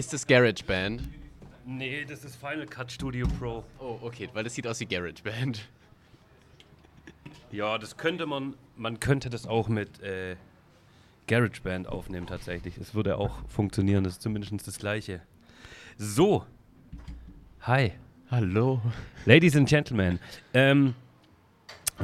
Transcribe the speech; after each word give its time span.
Ist 0.00 0.14
das 0.14 0.26
GarageBand? 0.26 1.02
Nee, 1.66 2.06
das 2.08 2.24
ist 2.24 2.36
Final 2.36 2.64
Cut 2.64 2.90
Studio 2.90 3.28
Pro. 3.38 3.62
Oh, 3.78 3.98
okay, 4.00 4.30
weil 4.32 4.44
das 4.44 4.54
sieht 4.54 4.66
aus 4.66 4.80
wie 4.80 4.86
GarageBand. 4.86 5.68
Ja, 7.52 7.76
das 7.76 7.98
könnte 7.98 8.24
man, 8.24 8.54
man 8.78 8.98
könnte 8.98 9.28
das 9.28 9.46
auch 9.46 9.68
mit 9.68 10.00
äh, 10.00 10.36
GarageBand 11.26 11.86
aufnehmen 11.86 12.26
tatsächlich. 12.26 12.76
Das 12.78 12.94
würde 12.94 13.18
auch 13.18 13.46
funktionieren, 13.46 14.02
das 14.02 14.14
ist 14.14 14.22
zumindest 14.22 14.66
das 14.66 14.78
gleiche. 14.78 15.20
So, 15.98 16.46
hi, 17.60 17.92
Hallo. 18.30 18.80
Ladies 19.26 19.54
and 19.54 19.68
Gentlemen, 19.68 20.18
ähm, 20.54 20.94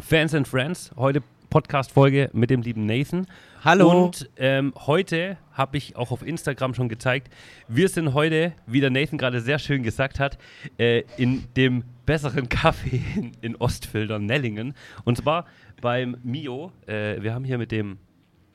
Fans 0.02 0.34
and 0.34 0.46
Friends, 0.46 0.90
heute 0.96 1.22
Podcast-Folge 1.48 2.30
mit 2.32 2.50
dem 2.50 2.62
lieben 2.62 2.86
Nathan. 2.86 3.26
Hallo. 3.64 4.04
Und 4.04 4.30
ähm, 4.36 4.72
heute 4.76 5.38
habe 5.52 5.76
ich 5.76 5.96
auch 5.96 6.10
auf 6.10 6.22
Instagram 6.22 6.74
schon 6.74 6.88
gezeigt, 6.88 7.32
wir 7.68 7.88
sind 7.88 8.14
heute, 8.14 8.52
wie 8.66 8.80
der 8.80 8.90
Nathan 8.90 9.18
gerade 9.18 9.40
sehr 9.40 9.58
schön 9.58 9.82
gesagt 9.82 10.20
hat, 10.20 10.38
äh, 10.78 11.04
in 11.16 11.44
dem 11.56 11.84
besseren 12.04 12.48
Café 12.48 13.00
in, 13.16 13.32
in 13.40 13.56
Ostfildern, 13.56 14.26
Nellingen. 14.26 14.74
Und 15.04 15.18
zwar 15.18 15.46
beim 15.80 16.16
Mio. 16.22 16.72
Äh, 16.86 17.22
wir 17.22 17.34
haben 17.34 17.44
hier 17.44 17.58
mit 17.58 17.72
dem, 17.72 17.98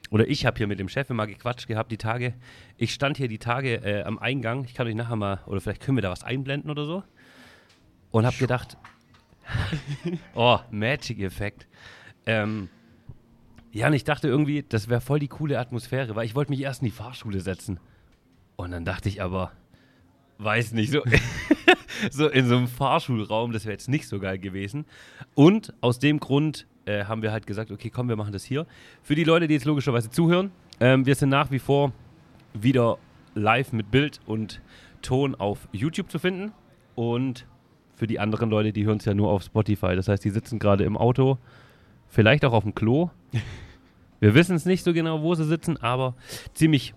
oder 0.10 0.28
ich 0.28 0.46
habe 0.46 0.58
hier 0.58 0.68
mit 0.68 0.80
dem 0.80 0.90
Chef 0.90 1.10
immer 1.10 1.28
gequatscht 1.28 1.68
gehabt, 1.68 1.92
die 1.92 1.98
Tage. 1.98 2.34
Ich 2.78 2.94
stand 2.94 3.18
hier 3.18 3.28
die 3.28 3.40
Tage 3.40 3.76
äh, 3.76 4.04
am 4.04 4.20
Eingang. 4.20 4.66
Ich 4.66 4.74
kann 4.74 4.88
euch 4.88 4.96
nachher 4.96 5.16
mal, 5.16 5.40
oder 5.46 5.62
vielleicht 5.62 5.82
können 5.82 5.98
wir 5.98 6.02
da 6.02 6.12
was 6.12 6.24
einblenden 6.24 6.70
oder 6.70 6.86
so. 6.86 7.04
Und 8.12 8.26
habe 8.26 8.38
gedacht, 8.38 8.78
oh, 10.36 10.60
Magic-Effekt. 10.70 11.68
Ähm, 12.26 12.70
ja, 13.72 13.88
und 13.88 13.94
ich 13.94 14.04
dachte 14.04 14.28
irgendwie, 14.28 14.64
das 14.68 14.90
wäre 14.90 15.02
voll 15.02 15.20
die 15.20 15.28
coole 15.28 15.60
Atmosphäre, 15.60 16.16
weil 16.16 16.26
ich 16.26 16.36
wollte 16.36 16.52
mich 16.52 16.62
erst 16.62 16.82
in 16.82 16.86
die 16.86 16.92
Fahrschule 16.92 17.40
setzen. 17.40 17.80
Und 18.56 18.72
dann 18.72 18.86
dachte 18.86 19.10
ich 19.10 19.22
aber, 19.22 19.52
weiß 20.40 20.74
nicht, 20.74 20.92
so, 20.92 21.02
so 22.12 22.28
in 22.28 22.48
so 22.48 22.58
einem 22.58 22.68
Fahrschulraum, 22.68 23.52
das 23.54 23.66
wäre 23.66 23.74
jetzt 23.74 23.90
nicht 23.90 24.08
so 24.08 24.20
geil 24.20 24.40
gewesen. 24.40 24.86
Und 25.36 25.74
aus 25.82 26.00
dem 26.00 26.20
Grund 26.20 26.68
äh, 26.86 27.06
haben 27.06 27.22
wir 27.22 27.32
halt 27.32 27.48
gesagt, 27.48 27.72
okay, 27.72 27.90
komm, 27.90 28.10
wir 28.10 28.16
machen 28.16 28.34
das 28.34 28.44
hier. 28.44 28.66
Für 29.04 29.16
die 29.16 29.24
Leute, 29.24 29.48
die 29.48 29.54
jetzt 29.54 29.66
logischerweise 29.66 30.10
zuhören, 30.10 30.52
ähm, 30.80 31.06
wir 31.06 31.16
sind 31.16 31.30
nach 31.30 31.52
wie 31.52 31.60
vor 31.60 31.94
wieder 32.54 32.98
live 33.36 33.72
mit 33.72 33.92
Bild 33.92 34.20
und 34.26 34.62
Ton 35.02 35.36
auf 35.36 35.68
YouTube 35.72 36.12
zu 36.12 36.20
finden. 36.20 36.52
Und 36.96 37.46
für 37.96 38.08
die 38.08 38.20
anderen 38.20 38.50
Leute, 38.50 38.74
die 38.74 38.86
hören 38.86 38.98
es 38.98 39.06
ja 39.06 39.14
nur 39.14 39.30
auf 39.30 39.44
Spotify. 39.44 39.96
Das 39.96 40.08
heißt, 40.08 40.24
die 40.26 40.30
sitzen 40.30 40.60
gerade 40.60 40.84
im 40.84 40.98
Auto, 40.98 41.38
vielleicht 42.12 42.46
auch 42.46 42.54
auf 42.54 42.64
dem 42.64 42.76
Klo. 42.76 43.10
Wir 44.20 44.36
wissen 44.36 44.56
es 44.56 44.66
nicht 44.66 44.84
so 44.84 44.94
genau, 44.94 45.24
wo 45.24 45.34
sie 45.34 45.46
sitzen, 45.46 45.78
aber 45.78 46.14
ziemlich 46.54 46.94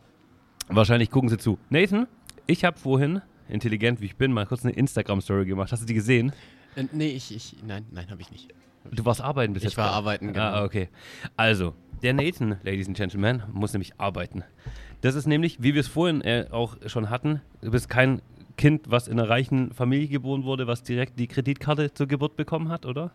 wahrscheinlich 0.68 1.10
gucken 1.10 1.30
sie 1.30 1.38
zu. 1.38 1.58
Nathan, 1.70 2.06
ich 2.46 2.64
habe 2.64 2.78
vorhin, 2.78 3.22
intelligent 3.48 4.02
wie 4.02 4.06
ich 4.06 4.16
bin, 4.16 4.32
mal 4.32 4.44
kurz 4.44 4.64
eine 4.64 4.74
Instagram-Story 4.74 5.46
gemacht. 5.46 5.72
Hast 5.72 5.82
du 5.82 5.86
die 5.86 5.94
gesehen? 5.94 6.32
Äh, 6.76 6.84
nee, 6.92 7.08
ich, 7.08 7.34
ich, 7.34 7.56
nein, 7.66 7.86
nein, 7.92 8.10
habe 8.10 8.20
ich 8.20 8.30
nicht. 8.30 8.52
Du 8.90 9.04
warst 9.06 9.22
arbeiten 9.22 9.54
bis 9.54 9.62
Ich 9.62 9.70
jetzt. 9.70 9.76
war 9.78 9.86
gerade. 9.86 9.96
arbeiten, 9.96 10.26
genau. 10.34 10.40
Ah, 10.40 10.64
okay. 10.64 10.88
Also, 11.36 11.74
der 12.02 12.12
Nathan, 12.12 12.58
Ladies 12.62 12.86
and 12.86 12.96
Gentlemen, 12.96 13.42
muss 13.50 13.72
nämlich 13.72 13.98
arbeiten. 13.98 14.44
Das 15.00 15.14
ist 15.14 15.26
nämlich, 15.26 15.62
wie 15.62 15.72
wir 15.72 15.80
es 15.80 15.88
vorhin 15.88 16.20
äh, 16.20 16.48
auch 16.50 16.76
schon 16.86 17.08
hatten, 17.08 17.40
du 17.62 17.70
bist 17.70 17.88
kein 17.88 18.20
Kind, 18.58 18.90
was 18.90 19.08
in 19.08 19.18
einer 19.18 19.28
reichen 19.30 19.72
Familie 19.72 20.08
geboren 20.08 20.44
wurde, 20.44 20.66
was 20.66 20.82
direkt 20.82 21.18
die 21.18 21.26
Kreditkarte 21.26 21.94
zur 21.94 22.06
Geburt 22.06 22.36
bekommen 22.36 22.68
hat, 22.68 22.84
oder? 22.84 23.10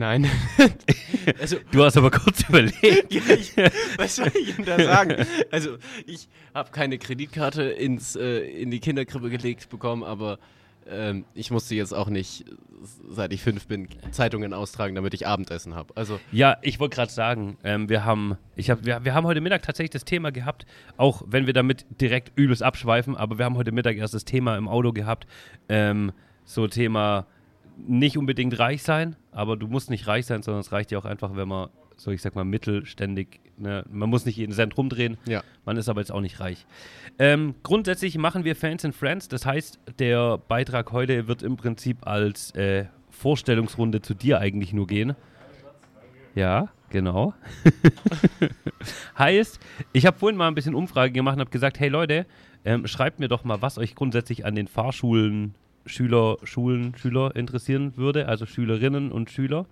Nein. 0.00 0.26
also, 1.40 1.58
Du 1.72 1.84
hast 1.84 1.98
aber 1.98 2.10
kurz 2.10 2.42
überlegt. 2.48 3.12
ja, 3.12 3.20
ich, 3.34 3.54
was 3.98 4.16
soll 4.16 4.32
ich 4.34 4.56
denn 4.56 4.64
da 4.64 4.82
sagen? 4.82 5.26
Also, 5.50 5.76
ich 6.06 6.26
habe 6.54 6.70
keine 6.70 6.96
Kreditkarte 6.96 7.64
ins, 7.64 8.16
äh, 8.16 8.38
in 8.38 8.70
die 8.70 8.80
Kinderkrippe 8.80 9.28
gelegt 9.28 9.68
bekommen, 9.68 10.02
aber 10.02 10.38
ähm, 10.88 11.26
ich 11.34 11.50
musste 11.50 11.74
jetzt 11.74 11.92
auch 11.92 12.08
nicht, 12.08 12.46
seit 13.10 13.34
ich 13.34 13.42
fünf 13.42 13.66
bin, 13.66 13.88
Zeitungen 14.10 14.54
austragen, 14.54 14.94
damit 14.94 15.12
ich 15.12 15.26
Abendessen 15.26 15.74
habe. 15.74 15.94
Also, 15.98 16.18
Ja, 16.32 16.56
ich 16.62 16.80
wollte 16.80 16.96
gerade 16.96 17.12
sagen, 17.12 17.58
ähm, 17.62 17.90
wir, 17.90 18.06
haben, 18.06 18.38
ich 18.56 18.70
hab, 18.70 18.86
wir, 18.86 19.04
wir 19.04 19.12
haben 19.12 19.26
heute 19.26 19.42
Mittag 19.42 19.60
tatsächlich 19.60 19.90
das 19.90 20.06
Thema 20.06 20.32
gehabt, 20.32 20.64
auch 20.96 21.20
wenn 21.26 21.44
wir 21.44 21.52
damit 21.52 21.84
direkt 22.00 22.32
übelst 22.36 22.62
abschweifen, 22.62 23.18
aber 23.18 23.36
wir 23.36 23.44
haben 23.44 23.58
heute 23.58 23.70
Mittag 23.70 23.98
erst 23.98 24.14
das 24.14 24.24
Thema 24.24 24.56
im 24.56 24.66
Auto 24.66 24.94
gehabt, 24.94 25.26
ähm, 25.68 26.12
so 26.46 26.68
Thema 26.68 27.26
nicht 27.86 28.18
unbedingt 28.18 28.58
reich 28.58 28.82
sein, 28.82 29.16
aber 29.32 29.56
du 29.56 29.66
musst 29.66 29.90
nicht 29.90 30.06
reich 30.06 30.26
sein, 30.26 30.42
sondern 30.42 30.60
es 30.60 30.72
reicht 30.72 30.90
ja 30.90 30.98
auch 30.98 31.04
einfach, 31.04 31.36
wenn 31.36 31.48
man, 31.48 31.70
so 31.96 32.10
ich 32.10 32.22
sag 32.22 32.34
mal, 32.34 32.44
mittelständig, 32.44 33.40
ne, 33.56 33.84
man 33.90 34.08
muss 34.08 34.24
nicht 34.24 34.36
jeden 34.36 34.52
Cent 34.52 34.76
rumdrehen, 34.76 35.18
ja. 35.26 35.42
man 35.64 35.76
ist 35.76 35.88
aber 35.88 36.00
jetzt 36.00 36.12
auch 36.12 36.20
nicht 36.20 36.40
reich. 36.40 36.66
Ähm, 37.18 37.54
grundsätzlich 37.62 38.18
machen 38.18 38.44
wir 38.44 38.56
Fans 38.56 38.84
and 38.84 38.94
Friends. 38.94 39.28
Das 39.28 39.46
heißt, 39.46 39.78
der 39.98 40.38
Beitrag 40.38 40.92
heute 40.92 41.28
wird 41.28 41.42
im 41.42 41.56
Prinzip 41.56 42.06
als 42.06 42.54
äh, 42.54 42.86
Vorstellungsrunde 43.10 44.00
zu 44.00 44.14
dir 44.14 44.38
eigentlich 44.38 44.72
nur 44.72 44.86
gehen. 44.86 45.14
Ja, 46.34 46.68
genau. 46.90 47.34
heißt, 49.18 49.60
ich 49.92 50.06
habe 50.06 50.18
vorhin 50.18 50.38
mal 50.38 50.48
ein 50.48 50.54
bisschen 50.54 50.74
Umfrage 50.74 51.12
gemacht 51.12 51.34
und 51.34 51.40
habe 51.40 51.50
gesagt, 51.50 51.80
hey 51.80 51.88
Leute, 51.88 52.26
ähm, 52.64 52.86
schreibt 52.86 53.20
mir 53.20 53.28
doch 53.28 53.44
mal, 53.44 53.62
was 53.62 53.78
euch 53.78 53.94
grundsätzlich 53.94 54.44
an 54.44 54.54
den 54.54 54.68
Fahrschulen, 54.68 55.54
Schüler, 55.86 56.36
Schulen, 56.44 56.94
Schüler 56.96 57.34
interessieren 57.36 57.96
würde, 57.96 58.28
also 58.28 58.46
Schülerinnen 58.46 59.10
und 59.12 59.30
Schüler, 59.30 59.66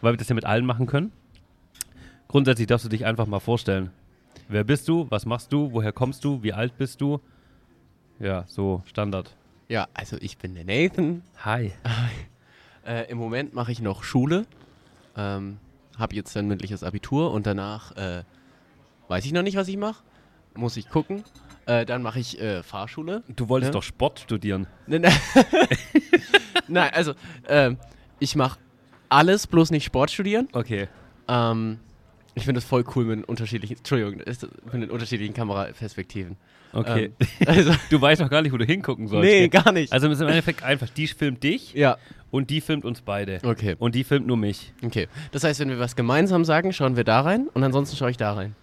weil 0.00 0.12
wir 0.12 0.18
das 0.18 0.28
ja 0.28 0.34
mit 0.34 0.44
allen 0.44 0.66
machen 0.66 0.86
können. 0.86 1.12
Grundsätzlich 2.28 2.66
darfst 2.66 2.84
du 2.84 2.88
dich 2.88 3.04
einfach 3.04 3.26
mal 3.26 3.40
vorstellen. 3.40 3.90
Wer 4.48 4.64
bist 4.64 4.88
du? 4.88 5.06
Was 5.10 5.26
machst 5.26 5.52
du? 5.52 5.72
Woher 5.72 5.92
kommst 5.92 6.24
du? 6.24 6.42
Wie 6.42 6.52
alt 6.52 6.76
bist 6.78 7.00
du? 7.00 7.20
Ja, 8.18 8.44
so 8.46 8.82
Standard. 8.86 9.34
Ja, 9.68 9.88
also 9.94 10.16
ich 10.20 10.38
bin 10.38 10.54
der 10.54 10.64
Nathan. 10.64 11.22
Hi. 11.44 11.72
Äh, 12.86 13.10
Im 13.10 13.18
Moment 13.18 13.52
mache 13.52 13.72
ich 13.72 13.80
noch 13.80 14.04
Schule. 14.04 14.46
Ähm, 15.16 15.58
habe 15.98 16.14
jetzt 16.14 16.36
ein 16.36 16.46
mündliches 16.46 16.84
Abitur 16.84 17.32
und 17.32 17.44
danach 17.44 17.90
äh, 17.96 18.22
weiß 19.08 19.24
ich 19.24 19.32
noch 19.32 19.42
nicht, 19.42 19.56
was 19.56 19.66
ich 19.66 19.76
mache. 19.76 20.04
Muss 20.54 20.76
ich 20.76 20.88
gucken. 20.88 21.24
Äh, 21.66 21.84
dann 21.84 22.02
mache 22.02 22.20
ich 22.20 22.40
äh, 22.40 22.62
Fahrschule. 22.62 23.22
Du 23.28 23.48
wolltest 23.48 23.70
Ja. 23.70 23.72
doch 23.72 23.82
Sport 23.82 24.20
studieren. 24.20 24.66
Nein, 24.86 25.02
nein. 25.02 25.12
nein 26.68 26.90
also 26.94 27.14
ähm, 27.48 27.76
ich 28.18 28.36
mache 28.36 28.58
alles, 29.08 29.46
bloß 29.46 29.70
nicht 29.70 29.84
Sport 29.84 30.10
studieren. 30.10 30.48
Okay. 30.52 30.88
Ähm, 31.28 31.78
ich 32.34 32.44
finde 32.44 32.60
das 32.60 32.64
voll 32.68 32.84
cool 32.94 33.04
mit 33.06 33.18
den 33.18 33.24
unterschiedlichen, 33.24 33.78
Entschuldigung, 33.78 34.16
mit 34.72 34.82
den 34.82 34.90
unterschiedlichen 34.90 35.34
Kameraperspektiven. 35.34 36.36
Okay. 36.72 37.12
Ähm, 37.18 37.26
also, 37.46 37.72
Du 37.90 38.00
weißt 38.00 38.20
noch 38.20 38.30
gar 38.30 38.42
nicht, 38.42 38.52
wo 38.52 38.58
du 38.58 38.64
hingucken 38.64 39.08
sollst. 39.08 39.28
nee, 39.28 39.48
gar 39.48 39.72
nicht. 39.72 39.92
Also 39.92 40.08
ist 40.10 40.20
im 40.20 40.28
Endeffekt 40.28 40.62
einfach, 40.62 40.88
die 40.90 41.06
filmt 41.06 41.42
dich 41.42 41.72
ja, 41.74 41.96
und 42.30 42.50
die 42.50 42.60
filmt 42.60 42.84
uns 42.84 43.00
beide. 43.00 43.40
okay, 43.44 43.76
Und 43.78 43.94
die 43.94 44.04
filmt 44.04 44.26
nur 44.26 44.36
mich. 44.36 44.72
okay. 44.84 45.08
Das 45.32 45.44
heißt, 45.44 45.60
wenn 45.60 45.70
wir 45.70 45.78
was 45.78 45.96
gemeinsam 45.96 46.44
sagen, 46.44 46.72
schauen 46.72 46.96
wir 46.96 47.04
da 47.04 47.22
rein 47.22 47.48
und 47.54 47.64
ansonsten 47.64 47.96
schaue 47.96 48.10
ich 48.10 48.16
da 48.18 48.34
rein. 48.34 48.54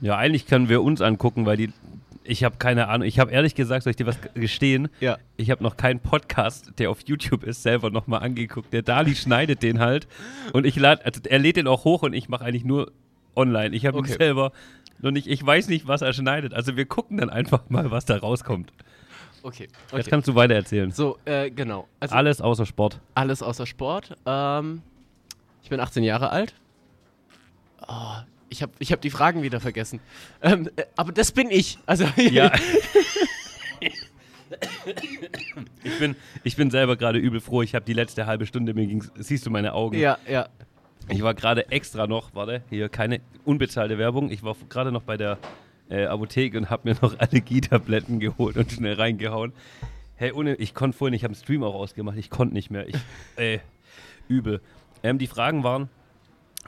Ja, 0.00 0.16
eigentlich 0.16 0.46
können 0.46 0.68
wir 0.68 0.82
uns 0.82 1.00
angucken, 1.00 1.46
weil 1.46 1.56
die. 1.56 1.72
Ich 2.28 2.44
habe 2.44 2.56
keine 2.56 2.88
Ahnung. 2.88 3.06
Ich 3.06 3.18
habe 3.18 3.30
ehrlich 3.30 3.54
gesagt, 3.54 3.84
soll 3.84 3.90
ich 3.90 3.96
dir 3.96 4.06
was 4.06 4.18
gestehen? 4.34 4.88
Ja. 5.00 5.18
Ich 5.36 5.50
habe 5.50 5.62
noch 5.62 5.76
keinen 5.76 6.00
Podcast, 6.00 6.72
der 6.78 6.90
auf 6.90 6.98
YouTube 7.06 7.44
ist, 7.44 7.62
selber 7.62 7.90
nochmal 7.90 8.22
angeguckt. 8.22 8.72
Der 8.72 8.82
Dali 8.82 9.14
schneidet 9.16 9.62
den 9.62 9.78
halt. 9.80 10.08
Und 10.52 10.66
ich 10.66 10.76
lade, 10.76 11.04
also 11.04 11.20
er 11.24 11.38
lädt 11.38 11.56
den 11.56 11.66
auch 11.68 11.84
hoch 11.84 12.02
und 12.02 12.12
ich 12.14 12.28
mache 12.28 12.44
eigentlich 12.44 12.64
nur 12.64 12.92
online. 13.34 13.74
Ich 13.76 13.86
habe 13.86 13.98
Okay. 13.98 14.12
ihn 14.12 14.18
selber 14.18 14.52
noch 15.00 15.10
nicht, 15.10 15.26
ich 15.26 15.44
weiß 15.44 15.68
nicht, 15.68 15.86
was 15.86 16.02
er 16.02 16.12
schneidet. 16.12 16.54
Also 16.54 16.76
wir 16.76 16.86
gucken 16.86 17.18
dann 17.18 17.30
einfach 17.30 17.68
mal, 17.68 17.90
was 17.90 18.04
da 18.06 18.16
rauskommt. 18.16 18.72
Okay, 19.42 19.64
Jetzt 19.64 19.92
okay. 19.92 20.10
kannst 20.10 20.26
du 20.28 20.34
weiter 20.34 20.54
erzählen. 20.54 20.90
So, 20.90 21.18
äh, 21.24 21.50
genau. 21.50 21.86
Also 22.00 22.14
Alles 22.16 22.40
außer 22.40 22.66
Sport. 22.66 23.00
alles 23.14 23.42
außer 23.42 23.66
Sport. 23.66 24.16
Ähm, 24.26 24.82
ich 25.62 25.68
bin 25.70 25.78
18 25.78 26.02
Jahre 26.02 26.30
alt. 26.30 26.54
Oh, 27.86 28.14
ich 28.48 28.62
habe 28.62 28.72
ich 28.78 28.92
hab 28.92 29.00
die 29.00 29.10
Fragen 29.10 29.42
wieder 29.42 29.60
vergessen. 29.60 30.00
Ähm, 30.42 30.68
äh, 30.76 30.84
aber 30.96 31.12
das 31.12 31.32
bin 31.32 31.50
ich. 31.50 31.78
Also, 31.86 32.04
Ja. 32.16 32.52
ich, 35.84 35.98
bin, 35.98 36.16
ich 36.44 36.56
bin 36.56 36.70
selber 36.70 36.96
gerade 36.96 37.18
übel 37.18 37.40
froh. 37.40 37.62
Ich 37.62 37.74
habe 37.74 37.84
die 37.84 37.92
letzte 37.92 38.26
halbe 38.26 38.46
Stunde, 38.46 38.74
mir 38.74 38.86
ging's, 38.86 39.10
siehst 39.18 39.46
du 39.46 39.50
meine 39.50 39.72
Augen. 39.74 39.98
ja, 39.98 40.18
ja. 40.28 40.48
Ich 41.08 41.22
war 41.22 41.34
gerade 41.34 41.70
extra 41.70 42.08
noch, 42.08 42.34
warte, 42.34 42.62
hier 42.68 42.88
keine 42.88 43.20
unbezahlte 43.44 43.96
Werbung. 43.96 44.28
Ich 44.32 44.42
war 44.42 44.56
gerade 44.68 44.90
noch 44.90 45.02
bei 45.02 45.16
der 45.16 45.38
äh, 45.88 46.06
Apotheke 46.06 46.58
und 46.58 46.68
habe 46.68 46.88
mir 46.88 46.96
noch 47.00 47.16
Allergietabletten 47.20 48.18
geholt 48.18 48.56
und 48.56 48.72
schnell 48.72 48.94
reingehauen. 48.94 49.52
Hey, 50.16 50.32
ohne, 50.32 50.56
ich 50.56 50.74
konnte 50.74 50.98
vorhin, 50.98 51.14
ich 51.14 51.22
habe 51.22 51.32
den 51.34 51.40
Stream 51.40 51.62
auch 51.62 51.74
ausgemacht, 51.76 52.16
ich 52.16 52.28
konnte 52.28 52.54
nicht 52.54 52.70
mehr. 52.72 52.88
Ich, 52.88 52.96
äh, 53.36 53.60
übel. 54.26 54.60
Ähm, 55.04 55.18
die 55.18 55.28
Fragen 55.28 55.62
waren, 55.62 55.88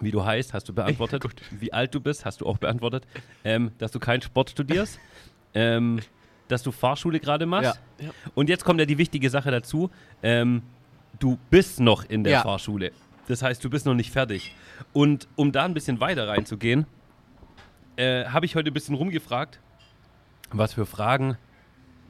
wie 0.00 0.10
du 0.10 0.24
heißt, 0.24 0.54
hast 0.54 0.68
du 0.68 0.72
beantwortet. 0.74 1.24
wie 1.50 1.72
alt 1.72 1.94
du 1.94 2.00
bist, 2.00 2.24
hast 2.24 2.40
du 2.40 2.46
auch 2.46 2.58
beantwortet. 2.58 3.06
Ähm, 3.44 3.72
dass 3.78 3.92
du 3.92 3.98
keinen 3.98 4.22
Sport 4.22 4.50
studierst. 4.50 4.98
ähm, 5.54 6.00
dass 6.48 6.62
du 6.62 6.72
Fahrschule 6.72 7.20
gerade 7.20 7.44
machst. 7.46 7.78
Ja, 7.98 8.06
ja. 8.06 8.12
Und 8.34 8.48
jetzt 8.48 8.64
kommt 8.64 8.80
ja 8.80 8.86
die 8.86 8.96
wichtige 8.98 9.28
Sache 9.30 9.50
dazu. 9.50 9.90
Ähm, 10.22 10.62
du 11.18 11.38
bist 11.50 11.80
noch 11.80 12.04
in 12.04 12.24
der 12.24 12.34
Ja. 12.34 12.42
Fahrschule. 12.42 12.92
Das 13.26 13.42
heißt, 13.42 13.62
du 13.62 13.68
bist 13.68 13.84
noch 13.84 13.94
nicht 13.94 14.10
fertig. 14.10 14.54
Und 14.94 15.28
um 15.36 15.52
da 15.52 15.64
ein 15.66 15.74
bisschen 15.74 16.00
weiter 16.00 16.26
reinzugehen, 16.28 16.86
äh, 17.96 18.24
habe 18.26 18.46
ich 18.46 18.56
heute 18.56 18.70
ein 18.70 18.74
bisschen 18.74 18.94
rumgefragt, 18.94 19.60
was 20.50 20.72
für 20.72 20.86
Fragen 20.86 21.36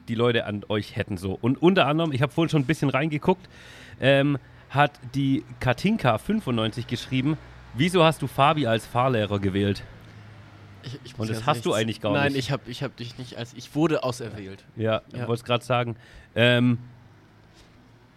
die 0.07 0.15
Leute 0.15 0.45
an 0.45 0.63
euch 0.69 0.95
hätten 0.95 1.17
so. 1.17 1.37
Und 1.41 1.61
unter 1.61 1.85
anderem, 1.87 2.13
ich 2.13 2.21
habe 2.21 2.31
vorhin 2.31 2.49
schon 2.49 2.61
ein 2.61 2.65
bisschen 2.65 2.89
reingeguckt, 2.89 3.49
ähm, 3.99 4.37
hat 4.69 4.91
die 5.13 5.43
Katinka 5.59 6.17
95 6.17 6.87
geschrieben, 6.87 7.37
wieso 7.73 8.03
hast 8.03 8.21
du 8.21 8.27
Fabi 8.27 8.67
als 8.67 8.85
Fahrlehrer 8.85 9.39
gewählt? 9.39 9.83
Ich, 10.83 10.99
ich 11.03 11.19
Und 11.19 11.29
das 11.29 11.45
hast 11.45 11.65
du 11.65 11.73
eigentlich 11.73 11.99
gar 12.01 12.13
Nein, 12.13 12.31
nicht. 12.31 12.39
ich 12.39 12.51
habe 12.51 12.63
ich 12.71 12.83
hab 12.83 12.95
dich 12.95 13.17
nicht 13.17 13.37
als. 13.37 13.53
Ich 13.53 13.75
wurde 13.75 14.03
auserwählt. 14.03 14.63
Ja, 14.75 15.01
ich 15.09 15.15
Ja. 15.19 15.27
wollte 15.27 15.41
es 15.41 15.43
gerade 15.43 15.63
sagen. 15.65 15.95
Ähm, 16.35 16.77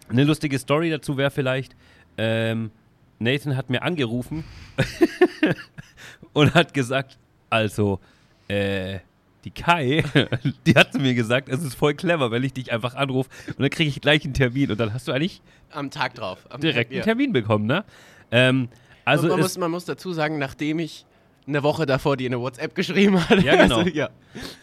eine 0.08 0.24
lustige 0.24 0.58
Story 0.58 0.90
dazu 0.90 1.16
wäre 1.16 1.30
vielleicht, 1.30 1.74
ähm, 2.18 2.70
Nathan 3.18 3.56
hat 3.56 3.70
mir 3.70 3.82
angerufen 3.82 4.44
und 6.32 6.54
hat 6.54 6.74
gesagt, 6.74 7.18
also, 7.50 8.00
äh, 8.48 8.98
die 9.44 9.50
Kai, 9.50 10.04
die 10.66 10.74
hat 10.74 10.92
zu 10.92 10.98
mir 11.00 11.14
gesagt, 11.14 11.48
es 11.48 11.62
ist 11.62 11.74
voll 11.74 11.94
clever, 11.94 12.30
wenn 12.30 12.44
ich 12.44 12.52
dich 12.52 12.72
einfach 12.72 12.94
anrufe 12.94 13.28
und 13.48 13.60
dann 13.60 13.70
kriege 13.70 13.88
ich 13.90 14.00
gleich 14.00 14.24
einen 14.24 14.34
Termin 14.34 14.70
und 14.70 14.78
dann 14.78 14.92
hast 14.94 15.08
du 15.08 15.12
eigentlich 15.12 15.40
Am 15.70 15.90
Tag 15.90 16.14
drauf. 16.14 16.46
Am 16.50 16.60
direkt 16.60 16.90
Tag, 16.90 16.96
einen 16.96 17.04
Termin 17.04 17.32
bekommen, 17.32 17.66
ne? 17.66 17.84
Ähm, 18.30 18.68
also 19.04 19.28
man, 19.28 19.40
muss, 19.40 19.58
man 19.58 19.70
muss 19.70 19.84
dazu 19.84 20.12
sagen, 20.12 20.38
nachdem 20.38 20.78
ich 20.78 21.06
eine 21.46 21.62
Woche 21.64 21.86
davor 21.86 22.16
dir 22.16 22.28
eine 22.28 22.40
WhatsApp 22.40 22.74
geschrieben 22.74 23.18
hatte. 23.28 23.44
Ja, 23.44 23.56
genau. 23.56 23.78
Also, 23.78 23.90
ja. 23.90 24.10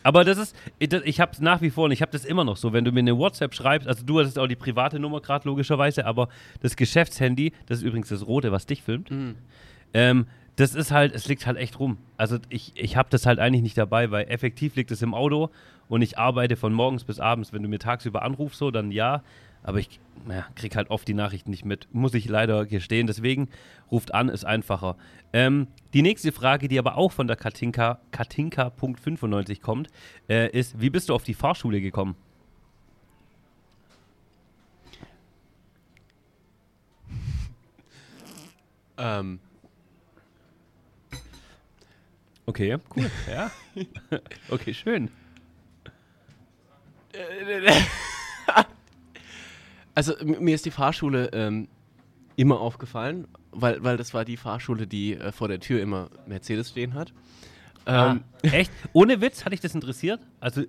Aber 0.02 0.24
das 0.24 0.38
ist, 0.38 0.56
ich 0.80 1.20
habe 1.20 1.32
es 1.34 1.42
nach 1.42 1.62
wie 1.62 1.70
vor 1.70 1.86
und 1.86 1.92
ich 1.92 2.02
habe 2.02 2.12
das 2.12 2.24
immer 2.24 2.46
noch 2.46 2.56
so, 2.56 2.72
wenn 2.72 2.86
du 2.86 2.92
mir 2.94 3.02
eine 3.02 3.18
WhatsApp 3.18 3.54
schreibst, 3.54 3.88
also 3.88 4.06
du 4.06 4.20
hattest 4.20 4.40
auch 4.40 4.48
die 4.48 4.56
private 4.56 4.98
Nummer 4.98 5.20
gerade 5.20 5.48
logischerweise, 5.48 6.06
aber 6.06 6.30
das 6.62 6.78
Geschäftshandy, 6.78 7.52
das 7.66 7.80
ist 7.80 7.84
übrigens 7.84 8.08
das 8.10 8.26
rote, 8.26 8.52
was 8.54 8.66
dich 8.66 8.82
filmt, 8.82 9.12
Mhm. 9.12 9.36
ähm, 9.94 10.28
das 10.56 10.76
ist 10.76 10.92
halt, 10.92 11.14
es 11.16 11.28
liegt 11.28 11.46
halt 11.48 11.58
echt 11.58 11.80
rum. 11.80 11.98
Also 12.18 12.38
ich, 12.50 12.74
ich 12.76 12.98
habe 12.98 13.08
das 13.10 13.26
halt 13.26 13.40
eigentlich 13.40 13.62
nicht 13.62 13.78
dabei, 13.78 14.12
weil 14.12 14.26
effektiv 14.30 14.76
liegt 14.76 14.92
es 14.92 15.02
im 15.02 15.14
Auto 15.14 15.50
und 15.88 16.02
ich 16.02 16.18
arbeite 16.18 16.58
von 16.58 16.74
morgens 16.74 17.06
bis 17.06 17.20
abends. 17.22 17.54
Wenn 17.54 17.64
du 17.64 17.70
mir 17.70 17.80
tagsüber 17.80 18.24
anrufst, 18.24 18.60
so, 18.60 18.70
dann 18.70 18.92
ja. 18.92 19.24
Aber 19.64 19.80
ich 19.80 20.00
ja, 20.30 20.46
krieg 20.56 20.76
halt 20.76 20.90
oft 20.90 21.08
die 21.08 21.14
Nachrichten 21.14 21.50
nicht 21.50 21.66
mit. 21.66 21.88
Muss 21.94 22.14
ich 22.14 22.28
leider 22.28 22.66
gestehen. 22.66 23.08
Deswegen 23.08 23.50
ruft 23.92 24.14
an, 24.14 24.30
ist 24.30 24.46
einfacher. 24.46 24.96
Ähm, 25.34 25.68
die 25.94 26.02
nächste 26.02 26.32
Frage, 26.32 26.68
die 26.68 26.80
aber 26.80 26.98
auch 26.98 27.12
von 27.12 27.28
der 27.28 27.36
Katinka, 27.36 28.00
Katinka.95 28.12 29.62
kommt, 29.62 29.90
äh, 30.30 30.50
ist: 30.50 30.80
Wie 30.82 30.90
bist 30.90 31.10
du 31.10 31.14
auf 31.16 31.24
die 31.24 31.34
Fahrschule 31.34 31.82
gekommen? 31.82 32.16
Ähm, 39.02 39.40
Okay, 42.50 42.76
cool. 42.96 43.12
Ja. 43.30 43.52
okay, 44.50 44.74
schön. 44.74 45.12
Also 50.00 50.14
mir 50.24 50.56
ist 50.56 50.66
die 50.66 50.72
Fahrschule 50.72 51.30
ähm, 51.34 51.68
immer 52.38 52.62
aufgefallen, 52.62 53.28
weil, 53.52 53.84
weil 53.84 53.98
das 53.98 54.14
war 54.14 54.24
die 54.24 54.38
Fahrschule, 54.38 54.88
die 54.88 55.16
äh, 55.16 55.32
vor 55.34 55.50
der 55.50 55.60
Tür 55.60 55.82
immer 55.82 56.10
Mercedes 56.26 56.70
stehen 56.70 56.94
hat. 56.94 57.10
Ähm, 57.86 58.24
Ah, 58.44 58.48
echt? 58.48 58.72
Ohne 58.94 59.20
Witz 59.20 59.44
hat 59.44 59.52
dich 59.52 59.60
das 59.60 59.76
interessiert? 59.76 60.22
Also, 60.40 60.64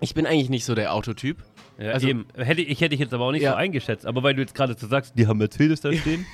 Ich 0.00 0.12
bin 0.14 0.26
eigentlich 0.26 0.50
nicht 0.50 0.64
so 0.66 0.74
der 0.74 0.92
Autotyp. 0.94 1.38
ja, 1.78 1.92
Also- 1.92 2.08
eben. 2.08 2.26
Hätte, 2.36 2.60
ich 2.60 2.80
hätte 2.80 2.90
dich 2.90 3.00
jetzt 3.00 3.14
aber 3.14 3.24
auch 3.24 3.32
nicht 3.32 3.42
Ja. 3.42 3.52
so 3.52 3.56
eingeschätzt. 3.56 4.04
Aber 4.04 4.22
weil 4.22 4.34
du 4.34 4.42
jetzt 4.42 4.54
gerade 4.54 4.76
so 4.78 4.86
sagst, 4.86 5.16
die 5.18 5.26
haben 5.26 5.38
Mercedes 5.38 5.80
da 5.80 5.90
stehen. 5.94 6.26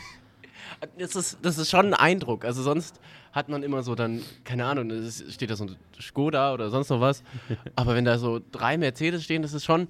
Das 0.98 1.14
ist, 1.16 1.38
das 1.42 1.58
ist 1.58 1.70
schon 1.70 1.86
ein 1.86 1.94
Eindruck. 1.94 2.44
Also 2.44 2.62
sonst 2.62 3.00
hat 3.32 3.48
man 3.48 3.62
immer 3.62 3.82
so 3.82 3.94
dann, 3.94 4.20
keine 4.44 4.64
Ahnung, 4.66 4.90
es 4.90 5.22
steht 5.32 5.50
da 5.50 5.56
so 5.56 5.64
ein 5.64 5.76
Skoda 6.00 6.52
oder 6.54 6.70
sonst 6.70 6.90
noch 6.90 7.00
was. 7.00 7.22
Aber 7.76 7.94
wenn 7.94 8.04
da 8.04 8.18
so 8.18 8.40
drei 8.52 8.76
Mercedes 8.78 9.22
stehen, 9.24 9.42
das 9.42 9.52
ist 9.52 9.64
schon, 9.64 9.88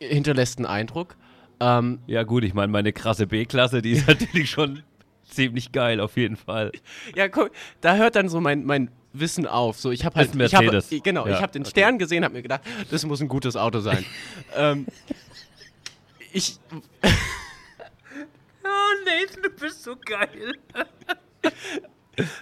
hinterlässt 0.00 0.58
einen 0.58 0.66
Eindruck. 0.66 1.16
Ähm, 1.60 2.00
Ja, 2.06 2.22
gut, 2.22 2.44
ich 2.44 2.54
meine, 2.54 2.70
meine 2.72 2.92
krasse 2.92 3.26
B-Klasse, 3.26 3.80
die 3.82 3.92
ist 3.92 4.06
natürlich 4.08 4.50
schon 4.50 4.82
ziemlich 5.28 5.72
geil, 5.72 6.00
auf 6.00 6.16
jeden 6.16 6.36
Fall. 6.36 6.72
ja, 7.14 7.28
guck, 7.28 7.50
da 7.80 7.96
hört 7.96 8.14
dann 8.16 8.28
so 8.28 8.40
mein, 8.40 8.64
mein 8.64 8.90
Wissen 9.12 9.46
auf. 9.46 9.78
So, 9.80 9.90
ich 9.90 10.04
habe 10.04 10.16
halt, 10.16 10.34
ich 10.34 10.54
hab, 10.54 10.62
Mercedes. 10.64 11.02
genau, 11.02 11.26
Ja, 11.26 11.34
ich 11.36 11.42
habe 11.42 11.52
den 11.52 11.62
okay. 11.62 11.70
Stern 11.70 11.98
gesehen, 11.98 12.22
habe 12.24 12.34
mir 12.34 12.42
gedacht, 12.42 12.60
das 12.90 13.04
muss 13.06 13.20
ein 13.20 13.28
gutes 13.28 13.56
Auto 13.56 13.80
sein. 13.80 14.04
ähm, 14.56 14.86
ich, 16.32 16.58
Oh, 18.68 19.04
Nathan, 19.04 19.42
du 19.42 19.50
bist 19.50 19.82
so 19.84 19.96
geil. 19.96 20.54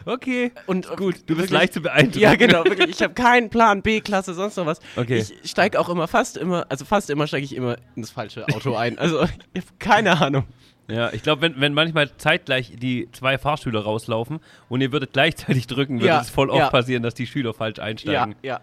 Okay. 0.06 0.53
und 0.67 0.88
Gut, 0.97 0.99
du 0.99 1.11
bist 1.11 1.38
wirklich- 1.38 1.50
leicht 1.50 1.73
zu 1.75 1.81
beeindrucken. 1.82 2.19
Ja, 2.21 2.35
genau, 2.35 2.65
wirklich. 2.65 2.91
Ich 2.91 3.03
habe 3.03 3.15
keinen 3.15 3.50
Plan, 3.50 3.82
B-Klasse, 3.82 4.35
sonst 4.35 4.56
noch 4.56 4.67
was. 4.67 4.81
Okay. 4.97 5.19
Ich 5.19 5.50
steige 5.50 5.79
auch 5.81 5.88
immer 5.88 6.09
fast 6.09 6.37
immer, 6.37 6.67
also 6.69 6.85
fast 6.85 7.11
immer 7.11 7.26
steige 7.26 7.44
ich 7.44 7.55
immer 7.55 7.76
ins 7.97 8.11
falsche 8.11 8.47
Auto 8.49 8.75
ein. 8.76 8.99
Also 8.99 9.23
ich 9.53 9.62
habe 9.62 9.75
keine 9.79 10.21
Ahnung. 10.21 10.44
Ja, 10.87 11.11
ich 11.15 11.23
glaube, 11.23 11.41
wenn, 11.43 11.59
wenn 11.61 11.73
manchmal 11.73 12.15
zeitgleich 12.19 12.75
die 12.76 13.09
zwei 13.12 13.38
Fahrschüler 13.38 13.81
rauslaufen 13.85 14.41
und 14.69 14.81
ihr 14.82 14.93
würdet 14.93 15.15
gleichzeitig 15.15 15.67
drücken, 15.67 15.97
würde 15.97 16.09
Ja, 16.09 16.20
es 16.20 16.29
voll 16.29 16.50
oft 16.50 16.59
ja. 16.59 16.69
passieren, 16.70 17.03
dass 17.03 17.15
die 17.15 17.27
Schüler 17.27 17.55
falsch 17.55 17.79
Ja, 17.79 17.85
einsteigen. 17.85 18.35
ja. 18.43 18.61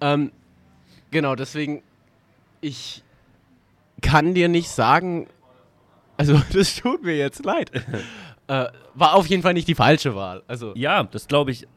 Ähm, 0.00 0.32
genau, 1.10 1.34
deswegen, 1.34 1.82
ich 2.62 3.02
kann 4.00 4.32
dir 4.32 4.48
nicht 4.48 4.70
sagen, 4.70 5.26
also 6.16 6.40
das 6.54 6.76
tut 6.76 7.02
mir 7.02 7.16
jetzt 7.18 7.44
leid. 7.44 7.70
Äh, 8.50 8.66
war 8.94 9.14
auf 9.14 9.28
jeden 9.28 9.42
Fall 9.42 9.54
nicht 9.54 9.68
die 9.68 9.76
falsche 9.76 10.16
Wahl. 10.16 10.42
Also, 10.48 10.72
Ja, 10.74 11.04
das 11.04 11.28
glaube 11.28 11.52
ich 11.52 11.68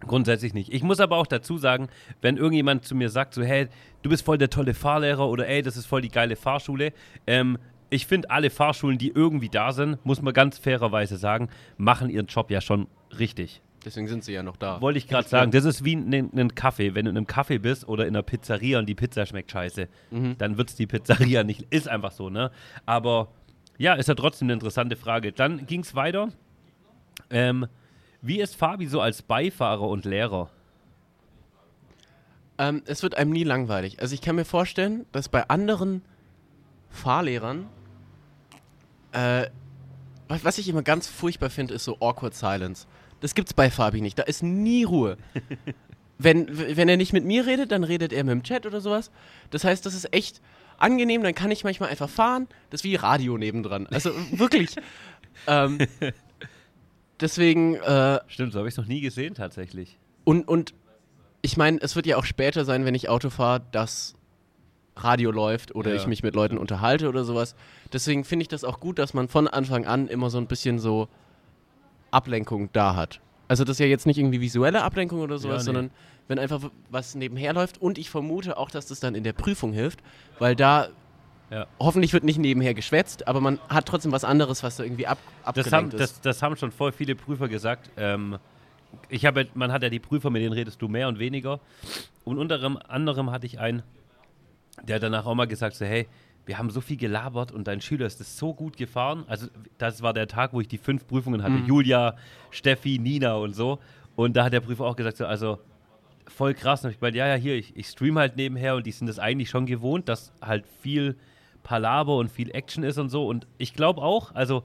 grundsätzlich 0.00 0.54
nicht. 0.54 0.72
Ich 0.72 0.82
muss 0.82 0.98
aber 0.98 1.16
auch 1.16 1.26
dazu 1.26 1.58
sagen, 1.58 1.88
wenn 2.22 2.38
irgendjemand 2.38 2.84
zu 2.86 2.94
mir 2.94 3.10
sagt, 3.10 3.34
so, 3.34 3.42
hey, 3.42 3.68
du 4.02 4.08
bist 4.10 4.24
voll 4.24 4.38
der 4.38 4.48
tolle 4.50 4.72
Fahrlehrer 4.72 5.28
oder 5.28 5.46
ey, 5.46 5.60
das 5.62 5.76
ist 5.76 5.86
voll 5.86 6.00
die 6.00 6.08
geile 6.08 6.36
Fahrschule, 6.36 6.92
ähm, 7.26 7.58
ich 7.88 8.06
finde, 8.06 8.30
alle 8.30 8.50
Fahrschulen, 8.50 8.98
die 8.98 9.10
irgendwie 9.10 9.48
da 9.48 9.72
sind, 9.72 10.04
muss 10.04 10.20
man 10.20 10.34
ganz 10.34 10.58
fairerweise 10.58 11.16
sagen, 11.18 11.48
machen 11.76 12.10
ihren 12.10 12.26
Job 12.26 12.50
ja 12.50 12.60
schon 12.60 12.88
richtig. 13.18 13.62
deswegen 13.84 14.08
sind 14.08 14.24
sie 14.24 14.32
ja 14.32 14.42
noch 14.42 14.56
da. 14.56 14.80
Wollte 14.80 14.98
ich 14.98 15.06
gerade 15.06 15.28
sagen, 15.28 15.52
das 15.52 15.64
ist 15.64 15.84
wie 15.84 15.94
ein, 15.94 16.30
ein 16.36 16.54
Kaffee. 16.56 16.94
Wenn 16.96 17.04
du 17.04 17.10
in 17.12 17.16
einem 17.16 17.26
Kaffee 17.28 17.58
bist 17.58 17.86
oder 17.86 18.06
in 18.06 18.16
einer 18.16 18.24
Pizzeria 18.24 18.80
und 18.80 18.86
die 18.86 18.96
Pizza 18.96 19.24
schmeckt 19.26 19.52
scheiße, 19.52 19.88
dann 20.38 20.56
wird 20.58 20.70
es 20.70 20.74
die 20.74 20.86
Pizzeria 20.88 21.44
nicht. 21.44 21.66
Ist 21.70 21.88
einfach 21.88 22.10
so, 22.10 22.28
ne? 22.28 22.50
Aber 22.86 23.28
ja, 23.78 23.94
ist 23.94 24.08
ja 24.08 24.14
trotzdem 24.14 24.46
eine 24.46 24.54
interessante 24.54 24.96
Frage. 24.96 25.32
Dann 25.32 25.66
ging 25.66 25.80
es 25.80 25.94
weiter. 25.94 26.28
Ähm, 27.30 27.66
wie 28.22 28.40
ist 28.40 28.56
Fabi 28.56 28.86
so 28.86 29.00
als 29.00 29.22
Beifahrer 29.22 29.88
und 29.88 30.04
Lehrer? 30.04 30.50
Ähm, 32.58 32.82
es 32.86 33.02
wird 33.02 33.16
einem 33.16 33.32
nie 33.32 33.44
langweilig. 33.44 34.00
Also 34.00 34.14
ich 34.14 34.22
kann 34.22 34.36
mir 34.36 34.44
vorstellen, 34.44 35.04
dass 35.12 35.28
bei 35.28 35.48
anderen 35.48 36.02
Fahrlehrern, 36.88 37.66
äh, 39.12 39.46
was, 40.28 40.44
was 40.44 40.58
ich 40.58 40.68
immer 40.68 40.82
ganz 40.82 41.06
furchtbar 41.06 41.50
finde, 41.50 41.74
ist 41.74 41.84
so 41.84 41.98
awkward 42.00 42.34
silence. 42.34 42.86
Das 43.20 43.34
gibt's 43.34 43.54
bei 43.54 43.70
Fabi 43.70 44.00
nicht. 44.00 44.18
Da 44.18 44.22
ist 44.22 44.42
nie 44.42 44.84
Ruhe. 44.84 45.16
wenn, 46.18 46.76
wenn 46.76 46.88
er 46.88 46.96
nicht 46.96 47.12
mit 47.12 47.24
mir 47.24 47.46
redet, 47.46 47.72
dann 47.72 47.84
redet 47.84 48.12
er 48.12 48.24
mit 48.24 48.32
dem 48.32 48.42
Chat 48.42 48.66
oder 48.66 48.80
sowas. 48.80 49.10
Das 49.50 49.64
heißt, 49.64 49.84
das 49.84 49.94
ist 49.94 50.12
echt 50.12 50.40
angenehm. 50.78 51.22
Dann 51.22 51.34
kann 51.34 51.50
ich 51.50 51.64
manchmal 51.64 51.90
einfach 51.90 52.08
fahren. 52.08 52.46
Das 52.70 52.80
ist 52.80 52.84
wie 52.84 52.94
Radio 52.96 53.38
nebendran. 53.38 53.86
Also 53.88 54.10
wirklich. 54.32 54.74
ähm, 55.46 55.78
deswegen, 57.20 57.74
äh, 57.76 58.20
Stimmt, 58.28 58.52
so 58.52 58.58
habe 58.58 58.68
ich 58.68 58.74
es 58.74 58.78
noch 58.78 58.86
nie 58.86 59.00
gesehen 59.00 59.34
tatsächlich. 59.34 59.98
und, 60.24 60.48
und 60.48 60.74
ich 61.42 61.56
meine, 61.56 61.78
es 61.80 61.94
wird 61.94 62.06
ja 62.06 62.16
auch 62.16 62.24
später 62.24 62.64
sein, 62.64 62.84
wenn 62.84 62.94
ich 62.96 63.08
Auto 63.08 63.30
fahre, 63.30 63.62
dass 63.70 64.14
Radio 64.96 65.30
läuft 65.30 65.74
oder 65.74 65.90
Ja. 65.90 65.96
ich 65.96 66.06
mich 66.08 66.22
mit 66.24 66.34
Leuten 66.34 66.58
unterhalte 66.58 67.08
oder 67.08 67.22
sowas. 67.22 67.54
Deswegen 67.92 68.24
finde 68.24 68.42
ich 68.42 68.48
das 68.48 68.64
auch 68.64 68.80
gut, 68.80 68.98
dass 68.98 69.14
man 69.14 69.28
von 69.28 69.46
Anfang 69.46 69.86
an 69.86 70.08
immer 70.08 70.28
so 70.30 70.38
ein 70.38 70.46
bisschen 70.46 70.78
so 70.80 71.08
Ablenkung 72.10 72.70
da 72.72 72.96
hat. 72.96 73.20
Also 73.46 73.62
das 73.62 73.76
ist 73.76 73.80
ja 73.80 73.86
jetzt 73.86 74.06
nicht 74.06 74.18
irgendwie 74.18 74.40
visuelle 74.40 74.82
Ablenkung 74.82 75.20
oder 75.20 75.38
sowas, 75.38 75.62
nee. 75.62 75.66
sondern 75.66 75.90
wenn 76.28 76.38
einfach 76.38 76.60
was 76.90 77.14
nebenher 77.14 77.52
läuft 77.52 77.80
und 77.80 77.98
ich 77.98 78.10
vermute 78.10 78.56
auch, 78.56 78.70
dass 78.70 78.86
das 78.86 79.00
dann 79.00 79.14
in 79.14 79.24
der 79.24 79.32
Prüfung 79.32 79.72
hilft, 79.72 80.00
weil 80.38 80.56
da 80.56 80.88
Ja. 81.50 81.66
hoffentlich 81.78 82.12
wird 82.12 82.24
nicht 82.24 82.38
nebenher 82.38 82.74
geschwätzt, 82.74 83.28
aber 83.28 83.40
man 83.40 83.60
hat 83.68 83.86
trotzdem 83.86 84.10
was 84.12 84.24
anderes, 84.24 84.62
was 84.64 84.76
da 84.76 84.82
irgendwie 84.84 85.06
ab, 85.06 85.18
Das 85.38 85.46
abgelenkt 85.46 85.72
haben, 85.74 85.86
ist. 85.90 86.00
das, 86.00 86.20
das 86.20 86.42
haben 86.42 86.56
schon 86.56 86.72
voll 86.72 86.90
viele 86.92 87.14
Prüfer 87.14 87.48
gesagt. 87.48 87.90
Ähm, 87.96 88.38
ich 89.08 89.24
habe, 89.26 89.46
man 89.54 89.70
hat 89.72 89.82
ja 89.82 89.88
die 89.88 90.00
Prüfer, 90.00 90.30
mit 90.30 90.42
denen 90.42 90.52
redest 90.54 90.80
du 90.82 90.88
mehr 90.88 91.06
und 91.08 91.18
weniger. 91.20 91.60
Und 92.24 92.38
unter 92.38 92.60
anderem 92.88 93.30
hatte 93.30 93.46
ich 93.46 93.60
einen, 93.60 93.82
der 94.82 94.96
hat 94.96 95.02
danach 95.04 95.26
auch 95.26 95.34
mal 95.34 95.46
gesagt, 95.46 95.76
so, 95.76 95.84
hey, 95.84 96.08
wir 96.46 96.58
haben 96.58 96.70
so 96.70 96.80
viel 96.80 96.96
gelabert 96.96 97.50
und 97.52 97.66
dein 97.66 97.80
Schüler 97.80 98.06
ist 98.06 98.20
das 98.20 98.36
so 98.38 98.54
gut 98.54 98.76
gefahren. 98.76 99.24
Also 99.26 99.48
das 99.78 100.02
war 100.02 100.12
der 100.14 100.28
Tag, 100.28 100.52
wo 100.52 100.60
ich 100.60 100.68
die 100.68 100.78
fünf 100.78 101.06
Prüfungen 101.06 101.42
hatte. 101.42 101.56
Julia, 101.66 102.16
Steffi, 102.50 102.98
Nina 102.98 103.34
und 103.34 103.54
so. 103.54 103.78
Und 104.14 104.36
da 104.36 104.44
hat 104.44 104.52
der 104.52 104.60
Prüfer 104.60 104.84
auch 104.84 104.96
gesagt, 104.96 105.16
so, 105.16 105.26
also 105.26 105.58
voll 106.26 106.54
krass. 106.54 106.84
Und 106.84 106.90
ich 106.90 107.00
meine, 107.00 107.16
ja, 107.16 107.26
ja, 107.26 107.34
hier, 107.34 107.54
ich, 107.54 107.76
ich 107.76 107.86
stream 107.86 108.18
halt 108.18 108.36
nebenher 108.36 108.76
und 108.76 108.86
die 108.86 108.92
sind 108.92 109.06
das 109.06 109.18
eigentlich 109.18 109.50
schon 109.50 109.66
gewohnt, 109.66 110.08
dass 110.08 110.32
halt 110.40 110.66
viel 110.80 111.16
Palaber 111.62 112.16
und 112.16 112.30
viel 112.30 112.50
Action 112.54 112.84
ist 112.84 112.98
und 112.98 113.08
so. 113.08 113.26
Und 113.26 113.46
ich 113.58 113.74
glaube 113.74 114.00
auch, 114.02 114.34
also 114.34 114.64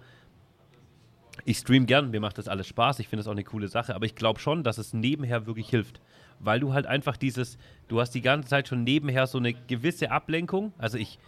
ich 1.45 1.57
stream 1.57 1.85
gern, 1.85 2.11
mir 2.11 2.19
macht 2.19 2.37
das 2.37 2.47
alles 2.47 2.67
Spaß, 2.67 2.99
ich 2.99 3.07
finde 3.07 3.21
das 3.21 3.27
auch 3.27 3.31
eine 3.31 3.43
coole 3.43 3.67
Sache, 3.67 3.95
aber 3.95 4.05
ich 4.05 4.15
glaube 4.15 4.39
schon, 4.39 4.63
dass 4.63 4.77
es 4.77 4.93
nebenher 4.93 5.45
wirklich 5.47 5.69
hilft. 5.69 5.99
weil 6.43 6.59
du 6.59 6.73
halt 6.73 6.87
einfach 6.87 7.17
dieses, 7.17 7.57
du 7.87 7.99
hast 7.99 8.11
die 8.11 8.21
ganze 8.21 8.49
Zeit 8.49 8.67
schon 8.67 8.83
nebenher 8.83 9.27
so 9.27 9.37
eine 9.37 9.53
gewisse 9.53 10.11
Ablenkung. 10.11 10.73
Also 10.77 10.97
ich 10.97 11.19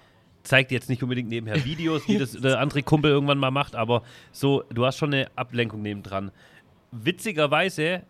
zeige 0.44 0.70
dir 0.70 0.76
jetzt 0.76 0.90
nicht 0.90 1.04
unbedingt 1.04 1.30
nebenher 1.30 1.64
Videos, 1.66 2.08
wie 2.08 2.18
das 2.18 2.34
der 2.34 2.60
andere 2.60 2.84
Kumpel 2.84 3.12
irgendwann 3.12 3.38
mal 3.38 3.52
macht, 3.52 3.76
aber 3.76 4.04
so, 4.32 4.64
du 4.74 4.86
hast 4.86 4.98
schon 4.98 5.14
eine 5.14 5.28
Ablenkung 5.36 5.82
nebendran. 5.82 6.32
Witzigerweise 6.92 8.04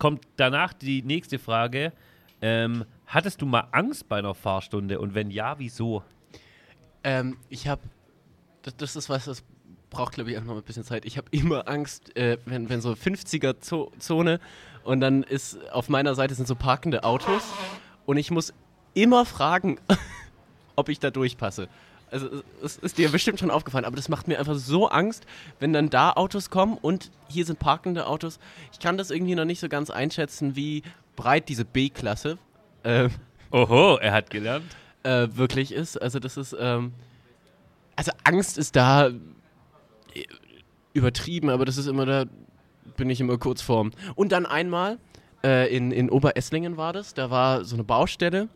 kommt 0.00 0.26
danach 0.36 0.72
die 0.72 1.02
nächste 1.02 1.38
Frage. 1.38 1.92
Ähm, 2.42 2.84
hattest 3.06 3.40
du 3.42 3.46
mal 3.46 3.68
Angst 3.70 4.08
bei 4.08 4.18
einer 4.18 4.34
Fahrstunde 4.34 4.98
und 4.98 5.14
wenn 5.14 5.30
ja, 5.30 5.60
wieso? 5.60 6.02
Ähm, 7.04 7.36
ich 7.48 7.68
habe, 7.68 7.82
das, 8.62 8.76
das 8.76 8.96
ist 8.96 9.08
was, 9.08 9.26
das 9.26 9.44
braucht, 9.90 10.14
glaube 10.14 10.30
ich, 10.32 10.38
auch 10.38 10.42
noch 10.42 10.56
ein 10.56 10.62
bisschen 10.62 10.84
Zeit. 10.84 11.04
Ich 11.04 11.18
habe 11.18 11.28
immer 11.30 11.68
Angst, 11.68 12.16
äh, 12.16 12.38
wenn, 12.46 12.68
wenn 12.68 12.80
so 12.80 12.92
50er-Zone 12.92 14.40
und 14.84 15.00
dann 15.00 15.22
ist 15.22 15.70
auf 15.70 15.88
meiner 15.88 16.14
Seite 16.14 16.34
sind 16.34 16.48
so 16.48 16.54
parkende 16.54 17.04
Autos 17.04 17.42
und 18.06 18.16
ich 18.16 18.30
muss 18.30 18.54
immer 18.94 19.26
fragen, 19.26 19.78
ob 20.76 20.88
ich 20.88 20.98
da 20.98 21.10
durchpasse. 21.10 21.68
Also 22.10 22.42
es 22.62 22.76
ist 22.78 22.98
dir 22.98 23.08
bestimmt 23.10 23.38
schon 23.38 23.50
aufgefallen, 23.50 23.84
aber 23.84 23.96
das 23.96 24.08
macht 24.08 24.26
mir 24.28 24.38
einfach 24.38 24.56
so 24.56 24.88
Angst, 24.88 25.26
wenn 25.60 25.72
dann 25.72 25.90
da 25.90 26.12
Autos 26.12 26.50
kommen 26.50 26.76
und 26.80 27.10
hier 27.28 27.44
sind 27.44 27.58
parkende 27.58 28.06
Autos. 28.06 28.38
Ich 28.72 28.80
kann 28.80 28.96
das 28.98 29.10
irgendwie 29.10 29.34
noch 29.34 29.44
nicht 29.44 29.60
so 29.60 29.68
ganz 29.68 29.90
einschätzen, 29.90 30.56
wie 30.56 30.82
breit 31.16 31.48
diese 31.48 31.64
B-Klasse 31.64 32.38
äh, 32.82 33.08
Oho, 33.52 33.96
er 33.96 34.12
hat 34.12 34.30
gelernt. 34.30 34.64
äh, 35.02 35.28
wirklich 35.32 35.72
ist. 35.72 36.00
Also 36.00 36.18
das 36.18 36.36
ist, 36.36 36.56
ähm, 36.58 36.92
also 37.96 38.12
Angst 38.24 38.58
ist 38.58 38.76
da 38.76 39.08
äh, 39.08 39.12
übertrieben, 40.92 41.50
aber 41.50 41.64
das 41.64 41.76
ist 41.76 41.86
immer 41.86 42.06
da, 42.06 42.24
bin 42.96 43.10
ich 43.10 43.20
immer 43.20 43.38
kurz 43.38 43.60
vorm. 43.62 43.92
Und 44.14 44.32
dann 44.32 44.46
einmal, 44.46 44.98
äh, 45.44 45.74
in, 45.74 45.92
in 45.92 46.10
Oberesslingen 46.10 46.76
war 46.76 46.92
das, 46.92 47.14
da 47.14 47.30
war 47.30 47.64
so 47.64 47.76
eine 47.76 47.84
Baustelle 47.84 48.48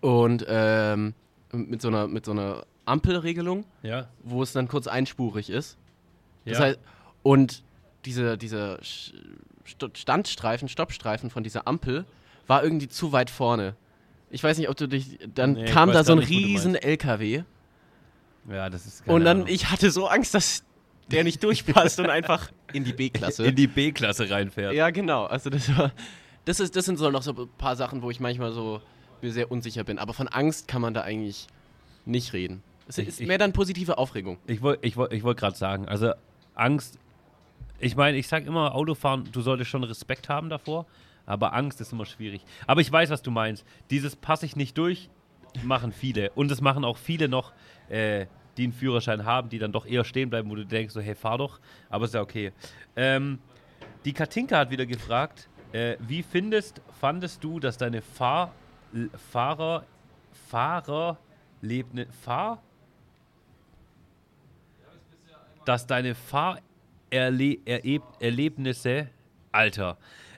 und 0.00 0.44
ähm, 0.48 1.14
mit, 1.52 1.80
so 1.82 1.88
einer, 1.88 2.06
mit 2.08 2.24
so 2.24 2.32
einer 2.32 2.64
Ampelregelung, 2.84 3.64
Ja. 3.82 4.08
wo 4.22 4.42
es 4.42 4.52
dann 4.52 4.68
kurz 4.68 4.86
einspurig 4.86 5.50
ist. 5.50 5.76
Das 6.44 6.58
ja. 6.58 6.64
heißt, 6.64 6.78
und 7.22 7.62
diese, 8.04 8.38
St- 8.82 9.96
Standstreifen, 9.96 10.68
Stoppstreifen 10.68 11.30
von 11.30 11.42
dieser 11.42 11.66
Ampel 11.68 12.04
war 12.46 12.62
irgendwie 12.62 12.88
zu 12.88 13.12
weit 13.12 13.28
vorne. 13.30 13.74
Ich 14.30 14.42
weiß 14.42 14.58
nicht, 14.58 14.68
ob 14.68 14.76
du 14.76 14.86
dich. 14.86 15.18
Dann 15.34 15.52
Nee, 15.54 15.64
kam 15.66 15.92
da 15.92 16.04
so 16.04 16.12
ein 16.12 16.18
nicht, 16.18 16.30
riesen 16.30 16.74
LKW. 16.74 17.42
ja, 18.50 18.70
das 18.70 18.86
ist 18.86 19.06
Und 19.06 19.24
dann, 19.24 19.38
Ahnung. 19.38 19.48
ich 19.52 19.70
hatte 19.70 19.90
so 19.90 20.06
Angst, 20.06 20.34
dass 20.34 20.64
der 21.10 21.24
nicht 21.24 21.42
durchpasst 21.42 21.98
und 22.00 22.10
einfach 22.10 22.50
in 22.72 22.84
die 22.84 22.92
B-Klasse. 22.92 23.44
in 23.46 23.56
die 23.56 23.66
B-Klasse 23.66 24.28
reinfährt. 24.30 24.74
Ja, 24.74 24.90
genau. 24.90 25.24
Also 25.24 25.50
das 25.50 25.74
war. 25.76 25.92
Das, 26.44 26.60
ist, 26.60 26.76
das 26.76 26.84
sind 26.86 26.98
so 26.98 27.10
noch 27.10 27.22
so 27.22 27.32
ein 27.32 27.48
paar 27.58 27.76
Sachen, 27.76 28.00
wo 28.02 28.10
ich 28.10 28.20
manchmal 28.20 28.52
so 28.52 28.80
mir 29.22 29.32
sehr 29.32 29.50
unsicher 29.50 29.84
bin. 29.84 29.98
Aber 29.98 30.12
von 30.14 30.28
Angst 30.28 30.68
kann 30.68 30.80
man 30.82 30.94
da 30.94 31.02
eigentlich 31.02 31.46
nicht 32.04 32.32
reden. 32.32 32.62
Es 32.86 32.98
Ich- 32.98 33.08
ist 33.08 33.20
ich- 33.20 33.28
mehr 33.28 33.38
dann 33.38 33.52
positive 33.52 33.98
Aufregung. 33.98 34.38
Ich 34.46 34.62
wollte 34.62 34.86
ich 34.86 34.96
wollt, 34.96 35.12
ich 35.12 35.22
wollt 35.22 35.38
gerade 35.38 35.56
sagen, 35.56 35.86
also 35.88 36.12
Angst, 36.54 36.98
ich 37.78 37.96
meine, 37.96 38.16
ich 38.16 38.26
sage 38.28 38.46
immer, 38.46 38.74
Autofahren, 38.74 39.28
du 39.30 39.40
solltest 39.40 39.70
schon 39.70 39.84
Respekt 39.84 40.28
haben 40.28 40.48
davor, 40.48 40.86
aber 41.26 41.52
Angst 41.54 41.80
ist 41.80 41.92
immer 41.92 42.06
schwierig. 42.06 42.42
Aber 42.66 42.80
ich 42.80 42.90
weiß, 42.90 43.10
was 43.10 43.22
du 43.22 43.30
meinst. 43.30 43.64
Dieses 43.90 44.16
passe 44.16 44.46
ich 44.46 44.56
nicht 44.56 44.76
durch, 44.78 45.10
machen 45.62 45.92
viele. 45.92 46.30
Und 46.30 46.50
es 46.50 46.60
machen 46.60 46.84
auch 46.84 46.96
viele 46.96 47.28
noch, 47.28 47.52
äh, 47.88 48.26
die 48.56 48.64
einen 48.64 48.72
Führerschein 48.72 49.24
haben, 49.24 49.48
die 49.50 49.58
dann 49.58 49.70
doch 49.70 49.86
eher 49.86 50.04
stehen 50.04 50.30
bleiben, 50.30 50.50
wo 50.50 50.56
du 50.56 50.66
denkst, 50.66 50.92
so, 50.94 51.00
hey, 51.00 51.14
fahr 51.14 51.38
doch. 51.38 51.60
Aber 51.90 52.06
ist 52.06 52.14
ja 52.14 52.20
okay. 52.22 52.52
Ähm, 52.96 53.38
die 54.04 54.12
Katinka 54.12 54.56
hat 54.58 54.70
wieder 54.70 54.86
gefragt, 54.86 55.48
äh, 55.72 55.96
wie 56.00 56.22
findest, 56.24 56.80
fandest 57.00 57.44
du, 57.44 57.60
dass 57.60 57.76
deine 57.76 58.00
Fahr, 58.02 58.52
Fahrer, 59.30 59.84
Fahrer, 60.48 61.18
Lebne, 61.62 62.06
Fahr, 62.22 62.60
dass 65.64 65.86
deine 65.86 66.14
Fahrerlebnisse, 66.14 69.08
Alter, 69.52 69.96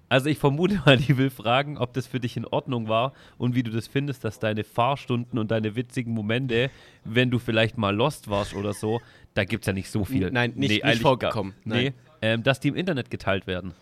also 0.08 0.28
ich 0.28 0.38
vermute 0.38 0.82
mal, 0.84 0.96
die 0.96 1.16
will 1.16 1.30
fragen, 1.30 1.78
ob 1.78 1.92
das 1.94 2.08
für 2.08 2.18
dich 2.18 2.36
in 2.36 2.44
Ordnung 2.44 2.88
war 2.88 3.12
und 3.38 3.54
wie 3.54 3.62
du 3.62 3.70
das 3.70 3.86
findest, 3.86 4.24
dass 4.24 4.40
deine 4.40 4.64
Fahrstunden 4.64 5.38
und 5.38 5.52
deine 5.52 5.76
witzigen 5.76 6.12
Momente, 6.12 6.68
wenn 7.04 7.30
du 7.30 7.38
vielleicht 7.38 7.78
mal 7.78 7.94
lost 7.94 8.28
warst 8.28 8.54
oder 8.54 8.72
so, 8.72 9.00
da 9.34 9.44
gibt 9.44 9.62
es 9.62 9.66
ja 9.68 9.72
nicht 9.72 9.88
so 9.90 10.04
viel. 10.04 10.30
Nein, 10.32 10.54
nicht- 10.56 10.70
nicht 10.70 10.84
eigentlich 10.84 11.00
vorgekommen. 11.02 11.52
Gar, 11.64 11.76
nee, 11.76 11.84
Nein. 11.90 11.94
ähm, 12.22 12.42
dass 12.42 12.58
die 12.58 12.66
im 12.68 12.74
Internet 12.74 13.08
geteilt 13.10 13.46
werden. 13.46 13.72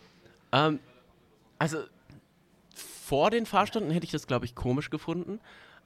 Ähm, 0.52 0.80
also 1.58 1.78
vor 3.08 3.30
den 3.30 3.46
Fahrstunden 3.46 3.90
hätte 3.90 4.04
ich 4.04 4.12
das, 4.12 4.26
glaube 4.26 4.44
ich, 4.44 4.54
komisch 4.54 4.90
gefunden. 4.90 5.40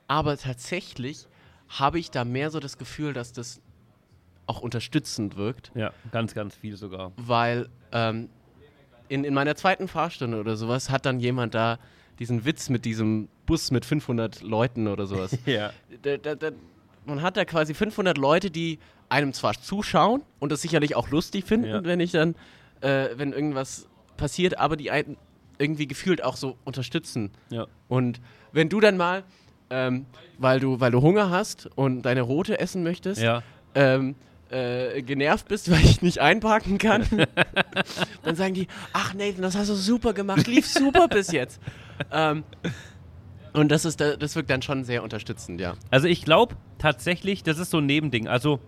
Aber 0.09 0.37
tatsächlich 0.37 1.27
habe 1.69 1.99
ich 2.01 2.11
da 2.11 2.25
mehr 2.25 2.51
so 2.51 2.59
das 2.59 2.79
Gefühl, 2.79 3.13
dass 3.13 3.33
das 3.33 3.61
auch 4.47 4.61
unterstützend 4.61 5.37
wirkt, 5.37 5.71
Ja, 5.75 5.93
ganz, 6.11 6.35
ganz 6.35 6.57
viel 6.57 6.77
sogar. 6.77 7.13
weil 7.17 7.69
ähm, 7.93 8.29
in, 9.09 9.23
in 9.25 9.35
meiner 9.35 9.55
zweiten 9.55 9.87
Fahrstunde 9.87 10.41
oder 10.41 10.57
sowas 10.57 10.91
hat 10.91 11.07
dann 11.07 11.21
jemand 11.21 11.55
da 11.55 11.79
diesen 12.19 12.45
Witz 12.45 12.69
mit 12.69 12.85
diesem 12.85 13.29
Bus 13.47 13.71
mit 13.71 13.85
500 13.85 14.43
Leuten 14.43 14.89
oder 14.89 15.07
sowas. 15.07 15.39
Ja. 15.47 15.71
da, 16.03 16.17
da, 16.17 16.35
da, 16.35 16.51
man 17.07 17.23
hat 17.23 17.37
da 17.37 17.45
quasi 17.45 17.73
500 17.73 18.19
Leute, 18.19 18.51
die 18.51 18.79
einem 19.09 19.33
zwar 19.33 19.55
zuschauen 19.55 20.23
und 20.41 20.51
das 20.51 20.61
sicherlich 20.63 20.97
auch 20.97 21.09
lustig 21.09 21.45
finden, 21.45 21.69
Ja. 21.69 21.85
wenn 21.85 22.01
ich 22.01 22.11
dann, 22.11 22.35
äh, 22.81 23.11
wenn 23.17 23.33
irgendwas 23.33 23.87
passiert, 24.17 24.59
aber 24.59 24.77
die 24.77 24.91
einen 24.91 25.17
irgendwie 25.59 25.87
gefühlt 25.87 26.23
auch 26.25 26.37
so 26.37 26.57
unterstützen. 26.65 27.31
Ja. 27.51 27.67
Und 27.89 28.21
wenn 28.53 28.69
du 28.69 28.81
dann 28.81 28.97
mal, 28.97 29.25
ähm, 29.71 30.07
weil 30.39 30.61
du, 30.61 30.81
weil 30.81 30.91
du 30.91 31.01
Hunger 31.03 31.31
hast 31.31 31.69
und 31.77 32.03
deine 32.03 32.23
Rote 32.23 32.59
essen 32.61 32.83
möchtest, 32.83 33.21
Ja. 33.23 33.43
ähm, 33.75 34.15
äh, 34.51 35.01
genervt 35.03 35.49
bist, 35.49 35.71
weil 35.71 35.81
ich 35.85 36.03
nicht 36.03 36.19
einparken 36.21 36.79
kann, 36.79 37.07
dann 38.23 38.37
sagen 38.37 38.55
die, 38.55 38.67
ach 38.93 39.15
Nathan, 39.15 39.43
das 39.43 39.57
hast 39.57 39.71
du 39.71 39.75
super 39.75 40.13
gemacht, 40.13 40.47
lief 40.47 40.67
super 40.69 41.09
bis 41.09 41.33
jetzt. 41.33 41.61
Ähm, 42.11 42.43
und 43.53 43.69
das 43.71 43.85
ist, 43.85 44.01
da- 44.01 44.17
das 44.17 44.35
wirkt 44.35 44.51
dann 44.51 44.61
schon 44.63 44.83
sehr 44.83 45.05
unterstützend, 45.05 45.61
ja. 45.61 45.75
Also 45.91 46.09
ich 46.09 46.25
glaube 46.25 46.57
tatsächlich, 46.79 47.43
das 47.45 47.59
ist 47.59 47.71
so 47.71 47.79
ein 47.79 47.87
Nebending. 47.87 48.27
Also 48.27 48.59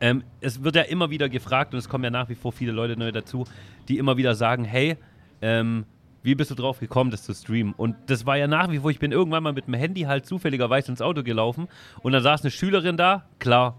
ähm, 0.00 0.22
es 0.40 0.62
wird 0.62 0.76
ja 0.76 0.82
immer 0.82 1.10
wieder 1.10 1.28
gefragt 1.28 1.72
und 1.72 1.78
es 1.78 1.88
kommen 1.88 2.04
ja 2.04 2.10
nach 2.10 2.28
wie 2.28 2.36
vor 2.36 2.52
viele 2.52 2.70
Leute 2.70 2.96
neu 2.96 3.10
dazu, 3.10 3.44
die 3.88 3.98
immer 3.98 4.16
wieder 4.16 4.34
sagen, 4.36 4.64
hey, 4.64 4.96
ähm, 5.42 5.84
wie 6.22 6.34
bist 6.34 6.50
du 6.50 6.54
drauf 6.54 6.80
gekommen, 6.80 7.10
das 7.10 7.22
zu 7.22 7.32
streamen? 7.34 7.72
Und 7.74 7.96
das 8.06 8.26
war 8.26 8.36
ja 8.36 8.46
nach 8.46 8.70
wie 8.70 8.78
vor, 8.78 8.90
ich 8.90 8.98
bin 8.98 9.12
irgendwann 9.12 9.42
mal 9.42 9.52
mit 9.52 9.66
dem 9.66 9.74
Handy 9.74 10.02
halt 10.02 10.26
zufälligerweise 10.26 10.90
ins 10.90 11.00
Auto 11.00 11.22
gelaufen 11.22 11.68
und 12.02 12.12
dann 12.12 12.22
saß 12.22 12.42
eine 12.42 12.50
Schülerin 12.50 12.96
da, 12.96 13.24
klar, 13.38 13.78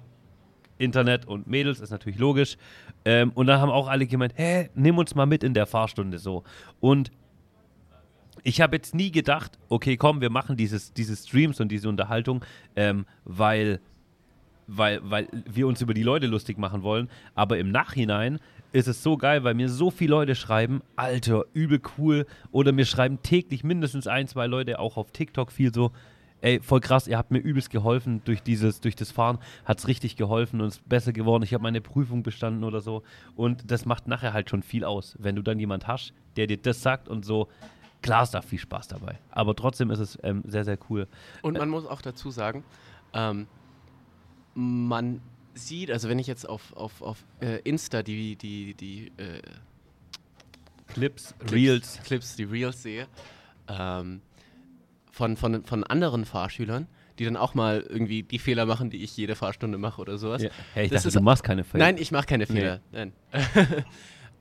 Internet 0.80 1.28
und 1.28 1.46
Mädels, 1.48 1.80
ist 1.80 1.92
natürlich 1.92 2.18
logisch. 2.18 2.58
Ähm, 3.06 3.32
und 3.36 3.48
dann 3.48 3.60
haben 3.60 3.70
auch 3.70 3.88
alle 3.88 4.08
gemeint, 4.08 4.34
hä, 4.36 4.70
nimm 4.74 4.98
uns 4.98 5.14
mal 5.14 5.26
mit 5.26 5.44
in 5.44 5.54
der 5.54 5.68
Fahrstunde 5.68 6.18
so. 6.18 6.44
Und 6.80 7.12
ich 8.44 8.62
habe 8.62 8.78
jetzt 8.78 8.96
nie 8.96 9.12
gedacht, 9.12 9.60
okay, 9.68 9.98
komm, 9.98 10.22
wir 10.22 10.30
machen 10.30 10.56
dieses, 10.56 10.94
diese 10.94 11.16
Streams 11.16 11.60
und 11.60 11.70
diese 11.72 11.90
Unterhaltung, 11.90 12.44
ähm, 12.76 13.06
weil, 13.26 13.82
weil, 14.68 15.02
weil 15.04 15.28
wir 15.46 15.68
uns 15.68 15.82
über 15.82 15.94
die 15.94 16.04
Leute 16.04 16.28
lustig 16.28 16.58
machen 16.58 16.82
wollen. 16.82 17.10
Aber 17.36 17.58
im 17.58 17.72
Nachhinein 17.72 18.40
ist 18.72 18.88
es 18.88 19.04
so 19.04 19.18
geil, 19.18 19.44
weil 19.44 19.54
mir 19.54 19.70
so 19.70 19.92
viele 19.92 20.12
Leute 20.12 20.36
schreiben, 20.36 20.82
Alter, 20.96 21.46
übel 21.54 21.82
cool. 21.98 22.26
Oder 22.52 22.72
mir 22.72 22.86
schreiben 22.86 23.22
täglich 23.22 23.64
mindestens 23.64 24.08
ein, 24.08 24.28
zwei 24.28 24.48
Leute, 24.48 24.80
auch 24.80 24.98
auf 24.98 25.12
TikTok 25.12 25.52
viel 25.52 25.74
so, 25.74 25.92
ey, 26.42 26.60
voll 26.62 26.80
krass, 26.80 27.08
ihr 27.08 27.18
habt 27.18 27.32
mir 27.32 27.40
übelst 27.40 27.70
geholfen 27.70 28.22
durch 28.26 28.42
dieses, 28.42 28.82
durch 28.82 28.96
das 28.96 29.12
Fahren, 29.12 29.40
hat 29.66 29.80
es 29.80 29.88
richtig 29.88 30.16
geholfen 30.16 30.62
und 30.62 30.68
ist 30.68 30.88
besser 30.88 31.14
geworden. 31.14 31.44
Ich 31.44 31.54
habe 31.54 31.64
meine 31.64 31.82
Prüfung 31.82 32.24
bestanden 32.24 32.64
oder 32.64 32.82
so. 32.82 33.04
Und 33.36 33.72
das 33.72 33.86
macht 33.86 34.08
nachher 34.08 34.34
halt 34.34 34.50
schon 34.50 34.64
viel 34.64 34.86
aus, 34.86 35.16
wenn 35.20 35.36
du 35.36 35.42
dann 35.42 35.60
jemand 35.60 35.88
hast, 35.88 36.14
der 36.36 36.48
dir 36.48 36.58
das 36.58 36.82
sagt 36.82 37.08
und 37.08 37.26
so. 37.26 37.48
Klar 38.02 38.24
ist 38.24 38.32
da 38.32 38.42
viel 38.42 38.60
Spaß 38.60 38.88
dabei. 38.88 39.18
Aber 39.32 39.56
trotzdem 39.56 39.92
ist 39.92 40.00
es 40.00 40.18
ähm, 40.24 40.44
sehr, 40.46 40.64
sehr 40.64 40.78
cool. 40.90 41.08
Und 41.42 41.58
man 41.58 41.70
muss 41.70 41.86
auch 41.86 42.02
dazu 42.02 42.32
sagen, 42.32 42.64
ähm, 43.14 43.48
man 44.56 45.22
sieht, 45.68 45.92
also 45.92 46.10
wenn 46.10 46.20
ich 46.20 46.28
jetzt 46.28 46.48
auf, 46.48 46.74
auf, 46.76 47.02
auf 47.02 47.18
äh, 47.42 47.60
Insta 47.64 48.04
die, 48.04 48.36
die, 48.36 48.74
die 48.74 49.12
äh, 49.18 49.42
Clips, 50.88 51.36
Clips, 51.40 51.52
Reels. 51.54 52.00
Clips, 52.04 52.36
die 52.36 52.44
Reels 52.44 52.82
sehe, 52.84 53.08
ähm, 53.68 54.22
von, 55.12 55.38
von, 55.38 55.64
von 55.66 55.84
anderen 55.84 56.26
Fahrschülern, 56.26 56.88
die 57.20 57.26
dann 57.26 57.38
auch 57.38 57.54
mal 57.54 57.82
irgendwie 57.88 58.24
die 58.24 58.40
Fehler 58.40 58.66
machen, 58.66 58.90
die 58.90 59.04
ich 59.04 59.16
jede 59.18 59.36
Fahrstunde 59.36 59.78
mache 59.78 60.02
oder 60.02 60.18
sowas. 60.18 60.42
Ja. 60.42 60.50
Hey, 60.74 60.86
ich 60.86 60.92
Das 60.92 61.04
dachte, 61.04 61.10
ist- 61.10 61.16
du 61.18 61.22
machst 61.22 61.44
keine 61.44 61.64
Fälle. 61.64 61.84
Nein, 61.84 61.98
ich 61.98 62.12
mache 62.12 62.26
keine 62.26 62.48
Fehler. 62.48 62.80
Nein. 62.92 63.12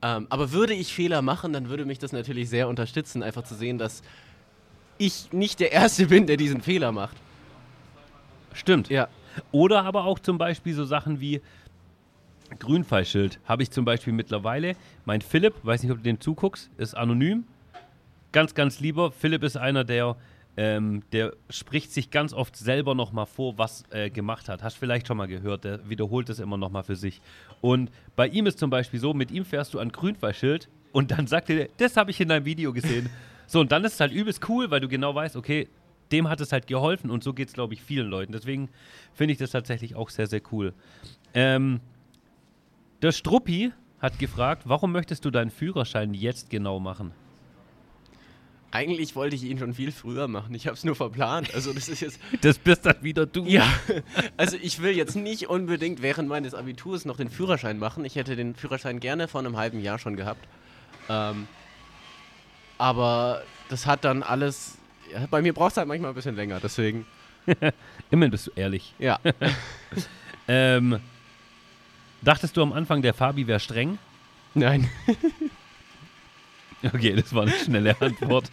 ähm, 0.02 0.26
aber 0.30 0.52
würde 0.52 0.74
ich 0.74 0.94
Fehler 0.94 1.20
machen, 1.22 1.52
dann 1.52 1.68
würde 1.68 1.84
mich 1.84 1.98
das 1.98 2.12
natürlich 2.12 2.48
sehr 2.48 2.68
unterstützen, 2.68 3.22
einfach 3.22 3.42
zu 3.44 3.54
sehen, 3.54 3.78
dass 3.78 4.02
ich 4.96 5.32
nicht 5.32 5.60
der 5.60 5.72
Erste 5.72 6.06
bin, 6.06 6.26
der 6.26 6.36
diesen 6.36 6.62
Fehler 6.62 6.92
macht. 6.92 7.16
Stimmt. 8.52 8.88
Ja. 8.88 9.08
Oder 9.52 9.84
aber 9.84 10.04
auch 10.04 10.18
zum 10.18 10.38
Beispiel 10.38 10.74
so 10.74 10.84
Sachen 10.84 11.20
wie 11.20 11.40
Grünpfeilschild. 12.58 13.40
Habe 13.44 13.62
ich 13.62 13.70
zum 13.70 13.84
Beispiel 13.84 14.12
mittlerweile. 14.12 14.74
Mein 15.04 15.20
Philipp, 15.20 15.54
weiß 15.62 15.82
nicht, 15.82 15.92
ob 15.92 15.98
du 15.98 16.04
dem 16.04 16.20
zuguckst, 16.20 16.70
ist 16.78 16.94
anonym. 16.94 17.44
ganz, 18.32 18.54
ganz 18.54 18.80
lieber. 18.80 19.10
Philipp 19.10 19.42
ist 19.42 19.56
einer, 19.56 19.84
der, 19.84 20.16
ähm, 20.56 21.02
der 21.12 21.34
spricht 21.50 21.92
sich 21.92 22.10
ganz 22.10 22.32
oft 22.32 22.56
selber 22.56 22.94
nochmal 22.94 23.26
vor, 23.26 23.58
was 23.58 23.84
er 23.90 24.10
gemacht 24.10 24.48
hat. 24.48 24.62
Hast 24.62 24.76
vielleicht 24.76 25.06
schon 25.06 25.16
mal 25.16 25.28
gehört, 25.28 25.64
der 25.64 25.88
wiederholt 25.88 26.28
es 26.28 26.38
immer 26.38 26.56
nochmal 26.56 26.82
für 26.82 26.96
sich. 26.96 27.20
Und 27.60 27.90
bei 28.16 28.28
ihm 28.28 28.46
ist 28.46 28.58
zum 28.58 28.70
Beispiel 28.70 29.00
so, 29.00 29.14
mit 29.14 29.30
ihm 29.30 29.44
fährst 29.44 29.74
du 29.74 29.78
an 29.78 29.90
Grünfallschild 29.90 30.68
und 30.92 31.10
dann 31.10 31.26
sagt 31.26 31.50
er, 31.50 31.68
das 31.78 31.96
habe 31.96 32.10
ich 32.10 32.20
in 32.20 32.28
deinem 32.28 32.44
Video 32.44 32.72
gesehen. 32.72 33.08
so, 33.46 33.60
und 33.60 33.72
dann 33.72 33.84
ist 33.84 33.94
es 33.94 34.00
halt 34.00 34.12
übelst 34.12 34.46
cool, 34.48 34.70
weil 34.70 34.80
du 34.80 34.88
genau 34.88 35.14
weißt, 35.14 35.36
okay, 35.36 35.68
dem 36.12 36.28
hat 36.28 36.40
es 36.40 36.52
halt 36.52 36.66
geholfen 36.66 37.10
und 37.10 37.22
so 37.22 37.32
geht 37.32 37.48
es, 37.48 37.54
glaube 37.54 37.74
ich, 37.74 37.82
vielen 37.82 38.08
Leuten. 38.08 38.32
Deswegen 38.32 38.68
finde 39.14 39.32
ich 39.32 39.38
das 39.38 39.50
tatsächlich 39.50 39.94
auch 39.94 40.10
sehr, 40.10 40.26
sehr 40.26 40.40
cool. 40.52 40.72
Ähm, 41.34 41.80
der 43.02 43.12
Struppi 43.12 43.72
hat 44.00 44.18
gefragt, 44.18 44.62
warum 44.66 44.92
möchtest 44.92 45.24
du 45.24 45.30
deinen 45.30 45.50
Führerschein 45.50 46.14
jetzt 46.14 46.50
genau 46.50 46.80
machen? 46.80 47.12
Eigentlich 48.70 49.16
wollte 49.16 49.34
ich 49.34 49.44
ihn 49.44 49.58
schon 49.58 49.72
viel 49.72 49.92
früher 49.92 50.28
machen. 50.28 50.54
Ich 50.54 50.66
habe 50.66 50.76
es 50.76 50.84
nur 50.84 50.94
verplant. 50.94 51.54
Also 51.54 51.72
das 51.72 51.88
ist 51.88 52.00
jetzt. 52.00 52.20
Das 52.42 52.58
bist 52.58 52.84
dann 52.84 53.02
wieder 53.02 53.24
du. 53.24 53.46
Ja. 53.46 53.66
Also 54.36 54.58
ich 54.60 54.82
will 54.82 54.94
jetzt 54.94 55.16
nicht 55.16 55.48
unbedingt 55.48 56.02
während 56.02 56.28
meines 56.28 56.54
Abiturs 56.54 57.06
noch 57.06 57.16
den 57.16 57.30
Führerschein 57.30 57.78
machen. 57.78 58.04
Ich 58.04 58.16
hätte 58.16 58.36
den 58.36 58.54
Führerschein 58.54 59.00
gerne 59.00 59.26
vor 59.26 59.40
einem 59.40 59.56
halben 59.56 59.80
Jahr 59.80 59.98
schon 59.98 60.16
gehabt. 60.16 60.46
Ähm, 61.08 61.48
aber 62.76 63.42
das 63.70 63.86
hat 63.86 64.04
dann 64.04 64.22
alles. 64.22 64.77
Ja, 65.12 65.26
bei 65.30 65.42
mir 65.42 65.52
braucht 65.52 65.72
es 65.72 65.76
halt 65.76 65.88
manchmal 65.88 66.10
ein 66.12 66.14
bisschen 66.14 66.36
länger. 66.36 66.60
Deswegen. 66.60 67.06
Immerhin 68.10 68.30
bist 68.30 68.46
du 68.46 68.50
ehrlich. 68.54 68.94
Ja. 68.98 69.18
Ähm, 70.50 70.98
dachtest 72.22 72.56
du 72.56 72.62
am 72.62 72.72
Anfang, 72.72 73.02
der 73.02 73.12
Fabi 73.12 73.46
wäre 73.46 73.60
streng? 73.60 73.98
Nein. 74.54 74.88
Okay, 76.82 77.12
das 77.14 77.34
war 77.34 77.42
eine 77.42 77.50
schnelle 77.50 78.00
Antwort. 78.00 78.50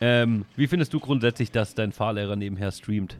ähm, 0.00 0.44
wie 0.56 0.66
findest 0.66 0.92
du 0.92 1.00
grundsätzlich, 1.00 1.50
dass 1.50 1.74
dein 1.74 1.90
Fahrlehrer 1.90 2.36
nebenher 2.36 2.70
streamt? 2.70 3.16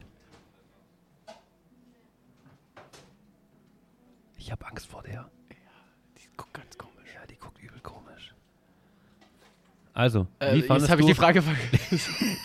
Ich 4.37 4.51
habe 4.51 4.65
Angst 4.67 4.85
vor 4.85 5.01
der. 5.01 5.29
Die 6.17 6.27
guckt 6.37 6.53
ganz 6.53 6.77
komisch. 6.77 7.09
Ja, 7.15 7.25
die 7.25 7.35
guckt 7.35 7.59
übel 7.61 7.79
komisch. 7.81 8.33
Also, 9.97 10.27
Äh, 10.37 10.53
wie 10.53 10.57
jetzt 10.57 10.67
fandest 10.67 10.91
habe 10.91 11.01
ich 11.01 11.07
du, 11.07 11.13
die 11.13 11.17
Frage 11.17 11.41
vergessen. 11.41 12.37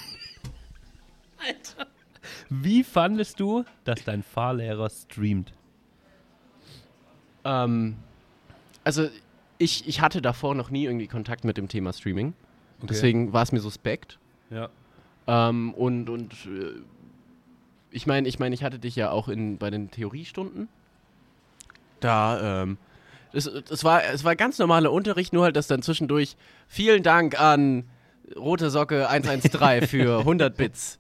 wie 2.49 2.83
fandest 2.83 3.39
du, 3.41 3.67
dass 3.85 4.03
dein 4.05 4.23
Fahrlehrer 4.23 4.89
streamt? 4.89 5.53
ähm, 7.45 7.97
also 8.85 9.07
ich, 9.59 9.87
ich 9.87 10.01
hatte 10.01 10.23
davor 10.23 10.55
noch 10.55 10.71
nie 10.71 10.85
irgendwie 10.85 11.09
Kontakt 11.09 11.45
mit 11.45 11.59
dem 11.59 11.69
Thema 11.69 11.93
Streaming. 11.93 12.33
Deswegen 12.81 13.35
war 13.35 13.43
es 13.43 13.53
mir 13.53 13.61
suspekt. 13.61 14.19
Ja. 14.49 14.71
Ähm, 15.27 15.75
und 15.75 16.09
und 16.09 16.33
äh, 16.47 16.81
ich 17.91 18.07
meine, 18.07 18.29
ich 18.29 18.39
meine, 18.39 18.55
ich 18.55 18.65
hatte 18.65 18.79
dich 18.79 18.97
ja 18.97 19.11
auch 19.11 19.29
in, 19.29 19.59
bei 19.59 19.69
den 19.69 19.91
Theoriestunden. 19.91 20.69
Da, 22.01 22.63
ähm, 22.63 22.79
es, 23.33 23.47
es, 23.47 23.85
war, 23.85 24.05
es 24.05 24.25
war 24.25 24.37
ganz 24.37 24.59
normaler 24.59 24.93
Unterricht, 24.93 25.33
nur 25.33 25.45
halt, 25.45 25.57
dass 25.57 25.67
dann 25.67 25.83
zwischendurch 25.83 26.37
vielen 26.69 27.03
Dank 27.03 27.41
an 27.41 27.85
Rote 28.37 28.71
Socke 28.71 29.09
113 29.09 29.87
für 29.89 30.19
100 30.21 30.57
Bits. 30.57 30.99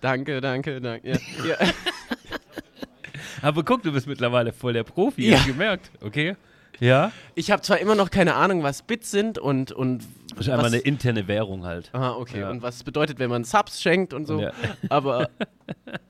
Danke, 0.00 0.40
danke, 0.40 0.80
danke. 0.80 1.08
Ja, 1.08 1.16
ja. 1.46 1.56
Aber 3.42 3.62
guck, 3.64 3.82
du 3.82 3.92
bist 3.92 4.06
mittlerweile 4.06 4.52
voll 4.52 4.72
der 4.72 4.84
Profi, 4.84 5.28
Ja. 5.30 5.38
hast 5.38 5.46
du 5.46 5.52
gemerkt, 5.52 5.90
okay? 6.00 6.36
Ja? 6.80 7.10
Ich 7.34 7.50
habe 7.50 7.62
zwar 7.62 7.78
immer 7.78 7.94
noch 7.94 8.10
keine 8.10 8.34
Ahnung, 8.34 8.62
was 8.62 8.82
Bits 8.82 9.10
sind 9.10 9.38
und, 9.38 9.72
und 9.72 10.04
Das 10.30 10.46
ist 10.46 10.48
einfach 10.52 10.66
eine 10.66 10.78
interne 10.78 11.26
Währung 11.26 11.64
halt. 11.64 11.90
Aha, 11.92 12.12
okay. 12.12 12.40
Ja. 12.40 12.50
Und 12.50 12.62
was 12.62 12.76
es 12.76 12.84
bedeutet, 12.84 13.18
wenn 13.18 13.30
man 13.30 13.44
Subs 13.44 13.82
schenkt 13.82 14.12
und 14.12 14.26
so. 14.26 14.40
Ja. 14.40 14.52
Aber 14.88 15.28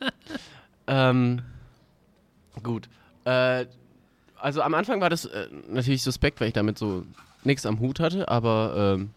ähm, 0.86 1.40
gut. 2.62 2.88
Äh, 3.24 3.66
also 4.40 4.62
am 4.62 4.74
Anfang 4.74 5.00
war 5.00 5.10
das 5.10 5.24
äh, 5.26 5.48
natürlich 5.68 6.02
suspekt, 6.02 6.40
weil 6.40 6.48
ich 6.48 6.54
damit 6.54 6.78
so 6.78 7.04
nichts 7.44 7.66
am 7.66 7.78
Hut 7.80 8.00
hatte, 8.00 8.28
aber 8.28 8.96
ähm, 8.98 9.10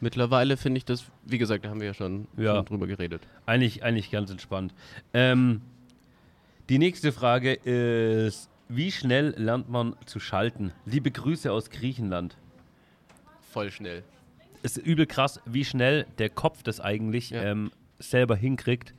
mittlerweile 0.00 0.56
finde 0.56 0.78
ich 0.78 0.84
das, 0.84 1.04
wie 1.24 1.38
gesagt, 1.38 1.64
da 1.64 1.70
haben 1.70 1.80
wir 1.80 1.88
ja 1.88 1.94
schon, 1.94 2.26
Ja. 2.36 2.56
schon 2.56 2.64
drüber 2.66 2.86
geredet. 2.86 3.22
Eigentlich, 3.46 3.82
eigentlich 3.82 4.10
ganz 4.10 4.30
entspannt. 4.30 4.72
Ähm, 5.12 5.60
die 6.68 6.78
nächste 6.78 7.12
Frage 7.12 7.52
ist, 7.54 8.48
wie 8.68 8.90
schnell 8.90 9.34
lernt 9.36 9.68
man 9.68 9.94
zu 10.06 10.18
schalten? 10.20 10.72
Liebe 10.86 11.10
Grüße 11.10 11.52
aus 11.52 11.68
Griechenland. 11.70 12.36
Voll 13.52 13.70
schnell. 13.70 14.02
Es 14.62 14.76
ist 14.78 14.86
übel 14.86 15.06
krass, 15.06 15.40
wie 15.44 15.64
schnell 15.64 16.06
der 16.18 16.30
Kopf 16.30 16.62
das 16.62 16.80
eigentlich 16.80 17.30
Ja. 17.30 17.42
ähm, 17.42 17.70
selber 17.98 18.34
hinkriegt, 18.36 18.94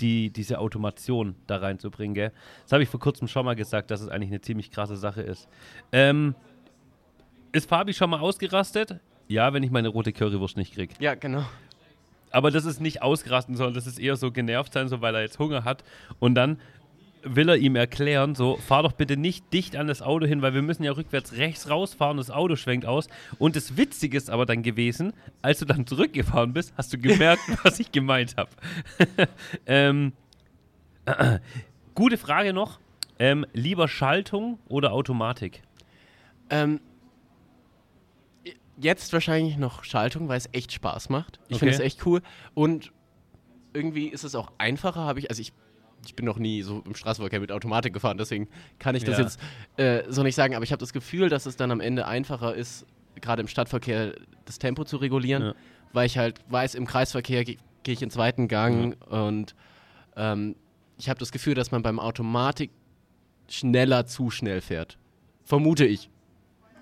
die, 0.00 0.30
diese 0.30 0.58
Automation 0.58 1.34
da 1.46 1.56
reinzubringen. 1.56 2.14
Gell? 2.14 2.32
Das 2.62 2.72
habe 2.72 2.82
ich 2.82 2.88
vor 2.88 3.00
kurzem 3.00 3.28
schon 3.28 3.44
mal 3.44 3.56
gesagt, 3.56 3.90
dass 3.90 4.00
es 4.00 4.08
eigentlich 4.08 4.30
eine 4.30 4.40
ziemlich 4.40 4.70
krasse 4.70 4.96
Sache 4.96 5.22
ist. 5.22 5.48
Ähm, 5.92 6.34
ist 7.52 7.68
Fabi 7.68 7.92
schon 7.92 8.10
mal 8.10 8.20
ausgerastet? 8.20 9.00
Ja, 9.28 9.52
wenn 9.52 9.62
ich 9.62 9.70
meine 9.70 9.88
rote 9.88 10.12
Currywurst 10.12 10.56
nicht 10.56 10.74
kriege. 10.74 10.94
Ja, 10.98 11.14
genau. 11.14 11.44
Aber 12.30 12.50
das 12.50 12.64
ist 12.64 12.80
nicht 12.80 13.02
ausgerasten, 13.02 13.56
sondern 13.56 13.74
das 13.74 13.86
ist 13.86 13.98
eher 13.98 14.16
so 14.16 14.30
genervt 14.30 14.72
sein, 14.72 14.88
so 14.88 15.00
weil 15.00 15.14
er 15.14 15.22
jetzt 15.22 15.38
Hunger 15.38 15.64
hat. 15.64 15.84
Und 16.18 16.34
dann 16.34 16.58
will 17.22 17.48
er 17.48 17.56
ihm 17.56 17.76
erklären, 17.76 18.34
so, 18.34 18.56
fahr 18.56 18.82
doch 18.82 18.92
bitte 18.92 19.16
nicht 19.16 19.52
dicht 19.52 19.76
an 19.76 19.86
das 19.86 20.00
Auto 20.02 20.26
hin, 20.26 20.42
weil 20.42 20.54
wir 20.54 20.62
müssen 20.62 20.84
ja 20.84 20.92
rückwärts 20.92 21.34
rechts 21.34 21.68
rausfahren, 21.68 22.16
das 22.16 22.30
Auto 22.30 22.56
schwenkt 22.56 22.86
aus. 22.86 23.08
Und 23.38 23.56
das 23.56 23.76
Witzige 23.76 24.16
ist 24.16 24.30
aber 24.30 24.46
dann 24.46 24.62
gewesen, 24.62 25.12
als 25.42 25.58
du 25.58 25.64
dann 25.66 25.86
zurückgefahren 25.86 26.52
bist, 26.52 26.72
hast 26.76 26.92
du 26.92 26.98
gemerkt, 26.98 27.42
was 27.64 27.78
ich 27.80 27.92
gemeint 27.92 28.36
habe. 28.36 28.50
ähm, 29.66 30.12
gute 31.94 32.16
Frage 32.18 32.52
noch. 32.52 32.78
Ähm, 33.18 33.44
lieber 33.52 33.86
Schaltung 33.86 34.58
oder 34.68 34.92
Automatik? 34.92 35.62
Ähm, 36.48 36.80
jetzt 38.78 39.12
wahrscheinlich 39.12 39.58
noch 39.58 39.84
Schaltung, 39.84 40.28
weil 40.28 40.38
es 40.38 40.48
echt 40.52 40.72
Spaß 40.72 41.10
macht. 41.10 41.38
Ich 41.48 41.58
finde 41.58 41.74
Okay. 41.74 41.82
es 41.82 41.86
echt 41.86 42.06
cool. 42.06 42.22
Und 42.54 42.92
irgendwie 43.74 44.08
ist 44.08 44.24
es 44.24 44.34
auch 44.34 44.52
einfacher, 44.56 45.00
habe 45.00 45.18
ich, 45.18 45.28
also 45.28 45.42
ich, 45.42 45.52
ich 46.06 46.14
bin 46.14 46.24
noch 46.26 46.38
nie 46.38 46.62
so 46.62 46.82
im 46.86 46.94
Straßenverkehr 46.94 47.40
mit 47.40 47.52
Automatik 47.52 47.92
gefahren, 47.92 48.18
deswegen 48.18 48.48
kann 48.78 48.94
ich 48.94 49.04
das 49.04 49.18
Ja. 49.18 49.24
jetzt 49.24 49.40
äh, 49.76 50.02
so 50.10 50.22
nicht 50.22 50.34
sagen, 50.34 50.54
aber 50.54 50.64
ich 50.64 50.72
habe 50.72 50.80
das 50.80 50.92
Gefühl, 50.92 51.28
dass 51.28 51.46
es 51.46 51.56
dann 51.56 51.70
am 51.70 51.80
Ende 51.80 52.06
einfacher 52.06 52.54
ist, 52.54 52.86
gerade 53.20 53.42
im 53.42 53.48
Stadtverkehr 53.48 54.14
das 54.44 54.58
Tempo 54.58 54.84
zu 54.84 54.96
regulieren, 54.96 55.42
Ja. 55.42 55.54
weil 55.92 56.06
ich 56.06 56.16
halt 56.18 56.40
weiß, 56.48 56.74
im 56.74 56.86
Kreisverkehr 56.86 57.44
ge 57.44 57.56
gehe 57.82 57.94
ich 57.94 58.02
in 58.02 58.10
zweiten 58.10 58.46
Gang 58.46 58.94
und 59.10 59.54
ähm, 60.16 60.54
ich 60.98 61.08
habe 61.08 61.18
das 61.18 61.32
Gefühl, 61.32 61.54
dass 61.54 61.70
man 61.70 61.82
beim 61.82 61.98
Automatik 61.98 62.70
schneller 63.48 64.04
zu 64.06 64.30
schnell 64.30 64.60
fährt. 64.60 64.98
Vermute 65.44 65.86
ich. 65.86 66.10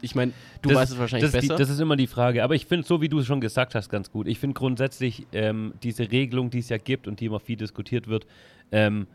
Ich 0.01 0.15
meine, 0.15 0.33
du 0.63 0.69
Das- 0.69 0.79
weißt 0.79 0.93
es 0.93 0.99
wahrscheinlich 0.99 1.31
das 1.31 1.41
besser. 1.41 1.55
Die, 1.55 1.59
das 1.61 1.71
ist 1.71 1.81
immer 1.81 1.97
die 1.97 2.07
Frage. 2.07 2.45
Aber 2.45 2.55
ich 2.55 2.67
finde, 2.67 2.87
so 2.87 3.01
wie 3.01 3.09
du 3.09 3.19
es 3.19 3.27
schon 3.27 3.41
gesagt 3.41 3.75
hast, 3.75 3.89
ganz 3.89 4.11
gut. 4.11 4.27
Ich 4.29 4.39
finde 4.39 4.55
grundsätzlich 4.55 5.27
ähm, 5.33 5.75
diese 5.83 6.11
Regelung, 6.11 6.51
die 6.51 6.59
es 6.61 6.69
ja 6.69 6.79
gibt 6.79 7.09
und 7.09 7.21
die 7.21 7.27
immer 7.27 7.41
viel 7.41 7.57
diskutiert 7.57 8.07
wird, 8.09 8.27
ähm, 8.71 9.07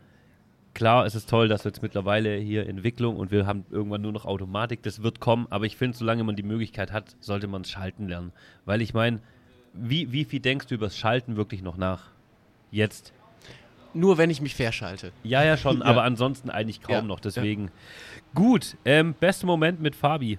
klar, 0.74 1.06
es 1.06 1.14
ist 1.14 1.30
toll, 1.30 1.48
dass 1.48 1.64
wir 1.64 1.70
jetzt 1.70 1.82
mittlerweile 1.82 2.36
hier 2.36 2.68
Entwicklung 2.68 3.16
und 3.16 3.30
wir 3.30 3.46
haben 3.46 3.64
irgendwann 3.70 4.02
nur 4.02 4.12
noch 4.12 4.24
Automatik. 4.26 4.82
Das 4.82 5.02
wird 5.02 5.20
kommen. 5.20 5.46
Aber 5.50 5.64
ich 5.64 5.76
finde, 5.76 5.96
solange 5.96 6.24
man 6.24 6.36
die 6.36 6.42
Möglichkeit 6.42 6.92
hat, 6.92 7.16
sollte 7.20 7.46
man 7.46 7.62
es 7.62 7.70
schalten 7.70 8.08
lernen. 8.08 8.32
Weil 8.64 8.82
ich 8.82 8.92
meine, 8.92 9.20
wie, 9.72 10.12
wie 10.12 10.24
viel 10.24 10.40
denkst 10.40 10.66
du 10.66 10.74
über 10.74 10.86
das 10.86 10.98
Schalten 10.98 11.36
wirklich 11.36 11.62
noch 11.62 11.76
nach? 11.76 12.10
Jetzt. 12.70 13.12
Nur 13.94 14.18
wenn 14.18 14.28
ich 14.28 14.40
mich 14.40 14.54
verschalte. 14.56 15.12
Ja, 15.22 15.44
ja, 15.44 15.56
schon, 15.56 15.78
Ja. 15.80 15.84
aber 15.84 16.02
ansonsten 16.02 16.50
eigentlich 16.50 16.82
kaum 16.82 16.94
Ja, 16.96 17.02
noch. 17.02 17.20
Deswegen. 17.20 17.70
Gut, 18.34 18.76
ähm, 18.84 19.14
bester 19.18 19.46
Moment 19.46 19.80
mit 19.80 19.94
Fabi. 19.94 20.38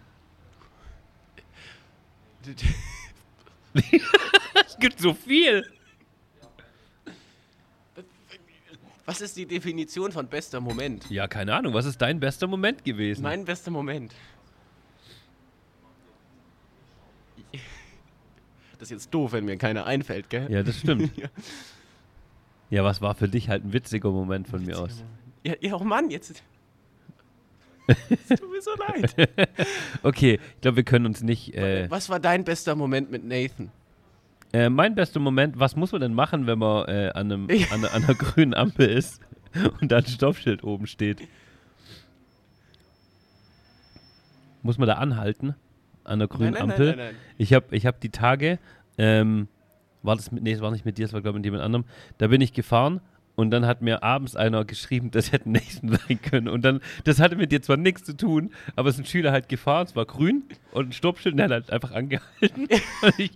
Es 3.73 4.77
gibt 4.79 4.99
so 4.99 5.13
viel. 5.13 5.65
Was 9.05 9.21
ist 9.21 9.37
die 9.37 9.45
Definition 9.45 10.11
von 10.11 10.27
bester 10.27 10.59
Moment? 10.59 11.09
Ja, 11.09 11.27
keine 11.27 11.53
Ahnung. 11.53 11.73
Was 11.73 11.85
ist 11.85 12.01
dein 12.01 12.19
bester 12.19 12.47
Moment 12.47 12.83
gewesen? 12.83 13.21
Mein 13.21 13.45
bester 13.45 13.69
Moment. 13.69 14.13
Das 18.79 18.91
ist 18.91 18.91
jetzt 18.91 19.13
doof, 19.13 19.31
wenn 19.33 19.45
mir 19.45 19.57
keiner 19.57 19.85
einfällt, 19.85 20.29
gell? 20.29 20.51
Ja, 20.51 20.63
das 20.63 20.79
stimmt. 20.79 21.11
Ja. 21.17 21.29
ja, 22.69 22.83
was 22.83 23.01
war 23.01 23.15
für 23.15 23.29
dich 23.29 23.47
halt 23.47 23.63
ein 23.63 23.73
witziger 23.73 24.11
Moment 24.11 24.47
von 24.47 24.65
mir 24.65 24.79
aus? 24.79 25.03
Ja, 25.43 25.53
ja, 25.61 25.75
oh 25.75 25.83
Mann, 25.83 26.09
jetzt. 26.09 26.43
Es 27.87 28.39
tut 28.39 28.51
mir 28.51 28.61
so 28.61 28.71
leid. 28.75 29.15
Okay, 30.03 30.39
ich 30.55 30.61
glaube, 30.61 30.77
wir 30.77 30.83
können 30.83 31.05
uns 31.05 31.21
nicht. 31.21 31.53
Äh, 31.55 31.89
Was 31.89 32.09
war 32.09 32.19
dein 32.19 32.43
bester 32.43 32.75
Moment 32.75 33.11
mit 33.11 33.23
Nathan? 33.23 33.71
äh, 34.53 34.69
mein 34.69 34.95
bester 34.95 35.19
Moment, 35.19 35.59
was 35.59 35.75
muss 35.75 35.91
man 35.91 36.01
denn 36.01 36.13
machen, 36.13 36.47
wenn 36.47 36.59
man 36.59 36.87
äh, 36.87 37.11
an, 37.13 37.31
einem, 37.31 37.47
an, 37.71 37.85
an 37.85 38.03
einer 38.03 38.13
grünen 38.15 38.53
Ampel 38.53 38.87
ist 38.89 39.21
und 39.81 39.91
da 39.91 39.97
ein 39.97 40.05
Stoppschild 40.05 40.63
oben 40.63 40.87
steht? 40.87 41.21
Muss 44.61 44.77
man 44.77 44.87
da 44.87 44.95
anhalten? 44.95 45.55
An 46.03 46.19
der 46.19 46.27
grünen 46.27 46.53
nein, 46.53 46.61
nein, 46.67 46.71
Ampel? 46.71 46.87
nein, 46.89 46.97
nein. 46.97 47.15
Ich 47.37 47.53
habe 47.53 47.75
ich 47.75 47.85
hab 47.85 47.99
die 47.99 48.09
Tage 48.09 48.59
ähm, 48.97 49.47
war 50.03 50.15
das 50.15 50.31
mit, 50.31 50.43
nee, 50.43 50.51
es 50.51 50.61
war 50.61 50.71
nicht 50.71 50.85
mit 50.85 50.97
dir, 50.97 51.05
es 51.05 51.13
war 51.13 51.21
glaube 51.21 51.37
ich 51.37 51.39
mit 51.41 51.45
jemand 51.45 51.63
anderem. 51.63 51.85
Da 52.17 52.27
bin 52.27 52.41
ich 52.41 52.53
gefahren 52.53 53.01
und 53.35 53.51
dann 53.51 53.65
hat 53.65 53.81
mir 53.81 54.03
abends 54.03 54.35
einer 54.35 54.63
geschrieben, 54.65 55.11
das 55.11 55.31
hätte 55.31 55.49
Nathan 55.49 55.89
sein 55.89 56.21
können. 56.21 56.47
Und 56.47 56.63
dann, 56.63 56.81
das 57.03 57.19
hatte 57.19 57.35
mit 57.35 57.51
dir 57.51 57.61
zwar 57.61 57.77
nichts 57.77 58.03
zu 58.03 58.15
tun, 58.15 58.51
aber 58.75 58.89
es 58.89 58.95
ist 58.95 59.01
ein 59.01 59.05
Schüler 59.05 59.31
halt 59.31 59.49
gefahren, 59.49 59.85
es 59.87 59.95
war 59.95 60.05
grün 60.05 60.43
und 60.71 60.89
ein 60.89 60.91
Stoppschild 60.93 61.33
und 61.33 61.37
der 61.37 61.45
hat 61.45 61.51
halt 61.51 61.71
einfach 61.71 61.91
angehalten. 61.91 62.67
und, 63.01 63.19
ich, 63.19 63.31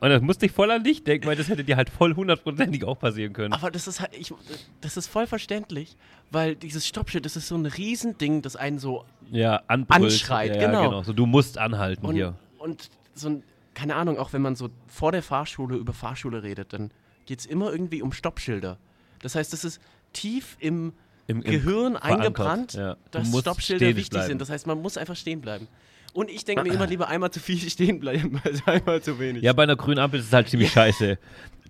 und 0.00 0.08
das 0.08 0.22
musste 0.22 0.46
ich 0.46 0.52
voll 0.52 0.70
an 0.70 0.84
dich 0.84 1.04
denken, 1.04 1.26
weil 1.26 1.36
das 1.36 1.48
hätte 1.48 1.64
dir 1.64 1.76
halt 1.76 1.90
voll 1.90 2.14
hundertprozentig 2.14 2.84
auch 2.84 2.98
passieren 2.98 3.32
können. 3.32 3.52
Aber 3.52 3.70
das 3.70 3.86
ist 3.86 4.00
halt, 4.00 4.16
ich, 4.16 4.32
das 4.80 4.96
ist 4.96 5.06
voll 5.06 5.26
verständlich, 5.26 5.96
weil 6.30 6.56
dieses 6.56 6.86
Stoppschild, 6.86 7.24
das 7.24 7.36
ist 7.36 7.48
so 7.48 7.56
ein 7.56 7.66
Riesending, 7.66 8.42
das 8.42 8.56
einen 8.56 8.78
so 8.78 9.04
ja, 9.30 9.62
anbrüllt. 9.66 10.12
anschreit, 10.12 10.56
ja, 10.56 10.66
genau. 10.66 10.84
genau. 10.84 11.02
So, 11.02 11.12
du 11.12 11.26
musst 11.26 11.58
anhalten 11.58 12.06
und, 12.06 12.14
hier. 12.14 12.34
und 12.58 12.88
so 13.14 13.28
ein, 13.28 13.42
keine 13.74 13.96
Ahnung, 13.96 14.18
auch 14.18 14.32
wenn 14.32 14.42
man 14.42 14.56
so 14.56 14.70
vor 14.86 15.12
der 15.12 15.22
Fahrschule 15.22 15.76
über 15.76 15.92
Fahrschule 15.92 16.42
redet, 16.42 16.72
dann 16.72 16.90
geht 17.26 17.40
es 17.40 17.46
immer 17.46 17.70
irgendwie 17.70 18.00
um 18.00 18.12
Stoppschilder. 18.12 18.78
Das 19.22 19.34
heißt, 19.34 19.52
das 19.52 19.64
ist 19.64 19.80
tief 20.12 20.56
im, 20.60 20.92
Im, 21.26 21.42
im 21.42 21.42
Gehirn 21.42 21.96
eingebrannt, 21.96 22.74
ja. 22.74 22.96
Dass 23.10 23.28
Stoppschilder 23.28 23.86
wichtig 23.88 24.10
bleiben. 24.10 24.26
sind. 24.28 24.40
Das 24.40 24.50
heißt, 24.50 24.66
man 24.66 24.80
muss 24.80 24.96
einfach 24.96 25.16
stehen 25.16 25.40
bleiben. 25.40 25.68
Und 26.12 26.30
ich 26.30 26.44
denke 26.44 26.62
mir 26.62 26.72
immer 26.72 26.86
lieber 26.88 27.08
einmal 27.08 27.30
zu 27.30 27.40
viel 27.40 27.58
stehen 27.68 28.00
bleiben 28.00 28.40
als 28.44 28.66
einmal 28.66 29.02
zu 29.02 29.18
wenig. 29.18 29.42
Ja, 29.42 29.52
bei 29.52 29.64
einer 29.64 29.76
grünen 29.76 29.98
Ampel 29.98 30.20
ist 30.20 30.26
es 30.26 30.32
halt 30.32 30.48
ziemlich 30.48 30.72
scheiße. 30.72 31.18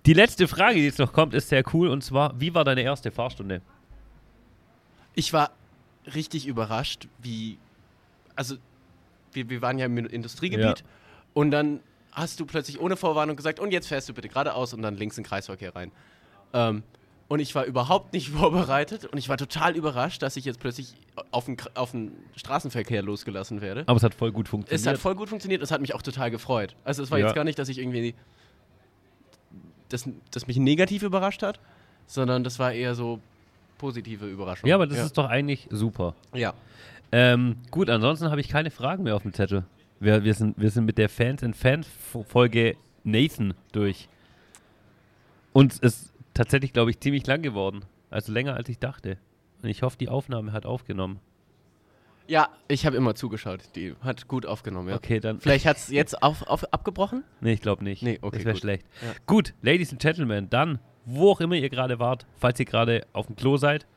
Die 0.05 0.13
letzte 0.13 0.47
Frage, 0.47 0.75
die 0.75 0.85
jetzt 0.85 0.99
noch 0.99 1.11
kommt, 1.11 1.33
ist 1.33 1.49
sehr 1.49 1.63
cool 1.73 1.89
und 1.89 2.03
zwar: 2.03 2.39
Wie 2.39 2.53
war 2.53 2.63
deine 2.63 2.81
erste 2.81 3.11
Fahrstunde? 3.11 3.61
Ich 5.15 5.33
war 5.33 5.51
richtig 6.13 6.47
überrascht, 6.47 7.07
wie. 7.21 7.57
Also, 8.35 8.55
wir, 9.33 9.49
wir 9.49 9.61
waren 9.61 9.77
ja 9.79 9.85
im 9.87 9.97
Industriegebiet 9.97 10.79
Ja. 10.79 10.85
und 11.33 11.51
dann 11.51 11.79
hast 12.11 12.39
du 12.39 12.45
plötzlich 12.45 12.79
ohne 12.79 12.95
Vorwarnung 12.95 13.35
gesagt, 13.35 13.59
und 13.59 13.71
jetzt 13.71 13.87
fährst 13.87 14.07
du 14.09 14.13
bitte 14.13 14.29
geradeaus 14.29 14.73
und 14.73 14.81
dann 14.81 14.95
links 14.95 15.17
in 15.17 15.23
den 15.23 15.29
Kreisverkehr 15.29 15.75
rein. 15.75 15.91
Ähm, 16.53 16.83
und 17.29 17.39
ich 17.39 17.53
war 17.55 17.65
überhaupt 17.65 18.13
nicht 18.13 18.29
vorbereitet 18.37 19.05
und 19.05 19.17
ich 19.17 19.29
war 19.29 19.37
total 19.37 19.75
überrascht, 19.75 20.21
dass 20.21 20.37
ich 20.37 20.45
jetzt 20.45 20.59
plötzlich 20.59 20.93
auf 21.31 21.45
den, 21.45 21.57
auf 21.75 21.91
den 21.91 22.11
Straßenverkehr 22.35 23.01
losgelassen 23.01 23.61
werde. 23.61 23.83
Aber 23.87 23.97
es 23.97 24.03
hat 24.03 24.13
voll 24.13 24.31
gut 24.31 24.47
funktioniert. 24.47 24.79
Es 24.81 24.87
hat 24.87 24.97
voll 24.97 25.15
gut 25.15 25.29
funktioniert, 25.29 25.61
es 25.61 25.71
hat 25.71 25.81
mich 25.81 25.93
auch 25.93 26.01
total 26.01 26.31
gefreut. 26.31 26.75
Also 26.83 27.03
es 27.03 27.11
war 27.11 27.19
Ja. 27.19 27.25
jetzt 27.27 27.35
gar 27.35 27.43
nicht, 27.43 27.59
dass 27.59 27.69
ich 27.69 27.79
irgendwie 27.79 28.15
das, 29.89 30.07
das 30.31 30.47
mich 30.47 30.57
negativ 30.57 31.03
überrascht 31.03 31.43
hat, 31.43 31.59
sondern 32.05 32.43
das 32.43 32.59
war 32.59 32.73
eher 32.73 32.95
so 32.95 33.19
positive 33.77 34.25
Überraschung. 34.27 34.67
ja, 34.67 34.75
aber 34.75 34.87
das 34.87 34.97
ja. 34.97 35.05
ist 35.05 35.17
doch 35.17 35.29
eigentlich 35.29 35.67
super. 35.71 36.15
ja. 36.33 36.53
Ähm, 37.09 37.55
gut, 37.71 37.89
ansonsten 37.89 38.29
habe 38.31 38.41
ich 38.41 38.49
keine 38.49 38.69
Fragen 38.69 39.03
mehr 39.03 39.15
auf 39.15 39.21
dem 39.21 39.31
Zettel. 39.33 39.63
Wir, 40.01 40.25
wir, 40.25 40.33
sind, 40.33 40.59
wir 40.59 40.69
sind 40.69 40.83
mit 40.83 40.97
der 40.97 41.07
Fans 41.07 41.41
in 41.41 41.53
Fans 41.53 41.87
Folge 42.27 42.75
Nathan 43.05 43.53
durch. 43.71 44.09
Und 45.53 45.79
es 45.81 46.11
tatsächlich, 46.37 46.73
glaube 46.73 46.91
ich, 46.91 46.99
ziemlich 46.99 47.25
lang 47.27 47.41
geworden. 47.41 47.85
Also 48.09 48.31
länger 48.31 48.55
als 48.55 48.69
ich 48.69 48.79
dachte. 48.79 49.17
Und 49.61 49.69
ich 49.69 49.81
hoffe, 49.81 49.97
die 49.97 50.09
Aufnahme 50.09 50.53
hat 50.53 50.65
aufgenommen. 50.65 51.19
Ja, 52.27 52.49
ich 52.67 52.85
habe 52.85 52.97
immer 52.97 53.15
zugeschaut. 53.15 53.61
Die 53.75 53.95
hat 54.01 54.27
gut 54.27 54.45
aufgenommen, 54.45 54.89
ja. 54.89 54.95
Okay, 54.95 55.19
dann. 55.19 55.39
Vielleicht 55.39 55.65
hat 55.65 55.77
es 55.77 55.89
jetzt 55.89 56.21
auf, 56.21 56.43
auf, 56.43 56.71
abgebrochen? 56.73 57.23
Nee, 57.39 57.53
ich 57.53 57.61
glaube 57.61 57.83
nicht. 57.83 58.03
Nee, 58.03 58.19
okay, 58.21 58.37
Das 58.37 58.45
wäre 58.45 58.57
schlecht. 58.57 58.85
Ja. 59.01 59.13
Gut, 59.25 59.53
Ladies 59.61 59.91
and 59.91 60.01
Gentlemen, 60.01 60.49
dann, 60.49 60.79
wo 61.05 61.31
auch 61.31 61.39
immer 61.39 61.55
ihr 61.55 61.69
gerade 61.69 61.99
wart, 61.99 62.25
falls 62.37 62.59
ihr 62.59 62.65
gerade 62.65 63.07
auf 63.13 63.27
dem 63.27 63.35
Klo 63.35 63.57
seid 63.57 63.87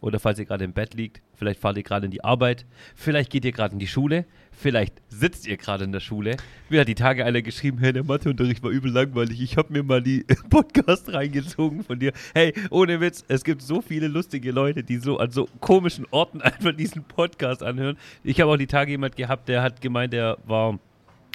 oder 0.00 0.18
falls 0.18 0.38
ihr 0.38 0.44
gerade 0.44 0.64
im 0.64 0.72
Bett 0.72 0.94
liegt, 0.94 1.20
vielleicht 1.34 1.60
fahrt 1.60 1.76
ihr 1.76 1.82
gerade 1.82 2.06
in 2.06 2.10
die 2.10 2.24
Arbeit, 2.24 2.64
vielleicht 2.94 3.30
geht 3.30 3.44
ihr 3.44 3.52
gerade 3.52 3.74
in 3.74 3.78
die 3.78 3.86
Schule, 3.86 4.24
vielleicht 4.50 4.94
sitzt 5.08 5.46
ihr 5.46 5.56
gerade 5.56 5.84
in 5.84 5.92
der 5.92 6.00
Schule. 6.00 6.36
Mir 6.68 6.80
hat 6.80 6.88
die 6.88 6.94
Tage 6.94 7.24
alle 7.24 7.42
geschrieben, 7.42 7.78
hey, 7.78 7.92
der 7.92 8.04
Matheunterricht 8.04 8.62
war 8.62 8.70
übel 8.70 8.90
langweilig, 8.90 9.40
ich 9.40 9.56
habe 9.56 9.72
mir 9.72 9.82
mal 9.82 10.02
die 10.02 10.24
Podcast 10.50 11.12
reingezogen 11.12 11.84
von 11.84 11.98
dir. 11.98 12.12
Hey, 12.34 12.54
ohne 12.70 13.00
Witz, 13.00 13.24
es 13.28 13.44
gibt 13.44 13.62
so 13.62 13.80
viele 13.80 14.08
lustige 14.08 14.52
Leute, 14.52 14.82
die 14.82 14.96
so 14.96 15.18
an 15.18 15.30
so 15.30 15.48
komischen 15.60 16.06
Orten 16.10 16.40
einfach 16.42 16.72
diesen 16.72 17.04
Podcast 17.04 17.62
anhören. 17.62 17.96
Ich 18.24 18.40
habe 18.40 18.50
auch 18.50 18.56
die 18.56 18.66
Tage 18.66 18.92
jemand 18.92 19.16
gehabt, 19.16 19.48
der 19.48 19.62
hat 19.62 19.80
gemeint, 19.80 20.12
der 20.12 20.38
war 20.46 20.78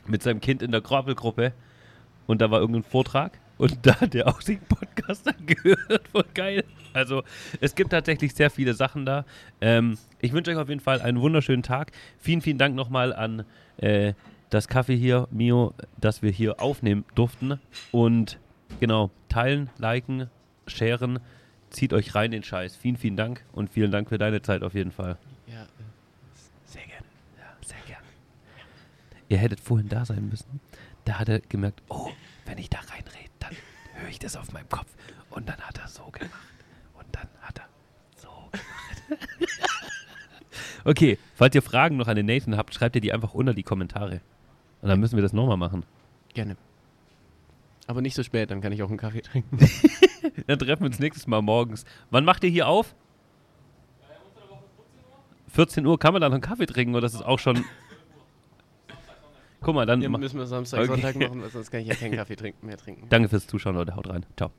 mit 0.07 0.23
seinem 0.23 0.41
Kind 0.41 0.61
in 0.61 0.71
der 0.71 0.81
Krabbelgruppe 0.81 1.53
und 2.27 2.41
da 2.41 2.51
war 2.51 2.59
irgendein 2.59 2.83
Vortrag 2.83 3.39
und 3.57 3.77
da 3.85 3.99
hat 4.01 4.15
er 4.15 4.27
auch 4.27 4.41
den 4.41 4.59
Podcast 4.59 5.27
angehört. 5.39 6.07
Voll 6.11 6.25
geil. 6.33 6.63
Also 6.93 7.23
es 7.61 7.75
gibt 7.75 7.91
tatsächlich 7.91 8.33
sehr 8.33 8.49
viele 8.49 8.73
Sachen 8.73 9.05
da. 9.05 9.25
Ähm, 9.61 9.97
ich 10.19 10.33
wünsche 10.33 10.51
euch 10.51 10.57
auf 10.57 10.69
jeden 10.69 10.81
Fall 10.81 11.01
einen 11.01 11.19
wunderschönen 11.19 11.63
Tag. 11.63 11.91
Vielen, 12.19 12.41
vielen 12.41 12.57
Dank 12.57 12.75
nochmal 12.75 13.13
an 13.13 13.45
äh, 13.77 14.13
das 14.49 14.67
Kaffee 14.67 14.95
hier, 14.95 15.27
Mio, 15.31 15.73
dass 15.99 16.21
wir 16.21 16.31
hier 16.31 16.61
aufnehmen 16.61 17.05
durften. 17.15 17.59
Und 17.91 18.39
genau, 18.79 19.11
teilen, 19.29 19.69
liken, 19.77 20.29
sharen, 20.67 21.19
zieht 21.69 21.93
euch 21.93 22.15
rein 22.15 22.31
den 22.31 22.43
Scheiß. 22.43 22.75
Vielen, 22.75 22.97
vielen 22.97 23.17
Dank 23.17 23.43
und 23.51 23.69
vielen 23.69 23.91
Dank 23.91 24.09
für 24.09 24.17
deine 24.17 24.41
Zeit 24.41 24.63
auf 24.63 24.73
jeden 24.73 24.91
Fall. 24.91 25.17
Ja, 25.47 25.63
äh, 25.63 25.67
sehr 26.65 26.83
gerne. 26.83 27.05
Ja, 27.37 27.67
sehr 27.67 27.77
gerne. 27.85 28.05
Ihr 29.27 29.37
hättet 29.37 29.59
vorhin 29.59 29.89
da 29.89 30.05
sein 30.05 30.29
müssen. 30.29 30.59
Da 31.03 31.19
hat 31.19 31.29
er 31.29 31.39
gemerkt, 31.39 31.83
oh, 31.89 32.09
wenn 32.45 32.57
ich 32.57 32.69
da 32.69 32.79
reinrede, 32.79 33.29
dann 33.39 33.55
höre 33.95 34.09
ich 34.09 34.19
das 34.19 34.35
auf 34.35 34.51
meinem 34.51 34.69
Kopf. 34.69 34.87
Und 35.29 35.49
dann 35.49 35.59
hat 35.61 35.77
er 35.77 35.87
so 35.87 36.03
gemacht. 36.11 36.31
Und 36.93 37.07
dann 37.11 37.27
hat 37.41 37.59
er 37.59 37.67
so 38.15 38.29
gemacht. 38.51 39.19
okay, 40.85 41.17
falls 41.35 41.55
ihr 41.55 41.61
Fragen 41.61 41.97
noch 41.97 42.07
an 42.07 42.15
den 42.15 42.25
Nathan 42.25 42.57
habt, 42.57 42.73
schreibt 42.73 42.95
ihr 42.95 43.01
die 43.01 43.13
einfach 43.13 43.33
unter 43.33 43.53
die 43.53 43.63
Kommentare. 43.63 44.21
Und 44.81 44.89
dann 44.89 44.99
müssen 44.99 45.15
wir 45.15 45.23
das 45.23 45.33
nochmal 45.33 45.57
machen. 45.57 45.83
Gerne. 46.33 46.57
Aber 47.87 48.01
nicht 48.01 48.15
so 48.15 48.23
spät, 48.23 48.51
dann 48.51 48.61
kann 48.61 48.71
ich 48.71 48.81
auch 48.83 48.89
einen 48.89 48.97
Kaffee 48.97 49.21
trinken. 49.21 49.57
Dann 50.47 50.59
treffen 50.59 50.81
wir 50.81 50.87
uns 50.87 50.99
nächstes 50.99 51.27
Mal 51.27 51.41
morgens. 51.41 51.85
Wann 52.09 52.25
macht 52.25 52.43
ihr 52.43 52.49
hier 52.49 52.67
auf? 52.67 52.95
14 55.49 55.85
Uhr 55.85 55.97
kann 55.97 56.13
man 56.13 56.21
da 56.21 56.27
noch 56.27 56.33
einen 56.33 56.41
Kaffee 56.41 56.65
trinken 56.65 56.95
oder 56.95 57.05
ist 57.05 57.13
es 57.13 57.21
auch 57.21 57.39
schon. 57.39 57.63
Guck 59.65 59.73
mal, 59.73 59.87
dann. 59.87 59.99
Ja, 59.99 60.09
müssen 60.09 60.37
wir 60.37 60.45
Samstag, 60.45 60.81
Okay. 60.81 60.89
Sonntag 60.89 61.15
machen, 61.15 61.41
weil 61.41 61.49
sonst 61.49 61.71
kann 61.71 61.81
ich 61.81 61.87
ja 61.87 61.95
keinen 61.95 62.15
Kaffee 62.15 62.35
trinken, 62.35 62.67
mehr 62.67 62.77
trinken. 62.77 63.07
Danke 63.09 63.29
fürs 63.29 63.47
Zuschauen, 63.47 63.75
Leute. 63.75 63.95
Haut 63.95 64.07
rein. 64.07 64.23
Ciao. 64.37 64.51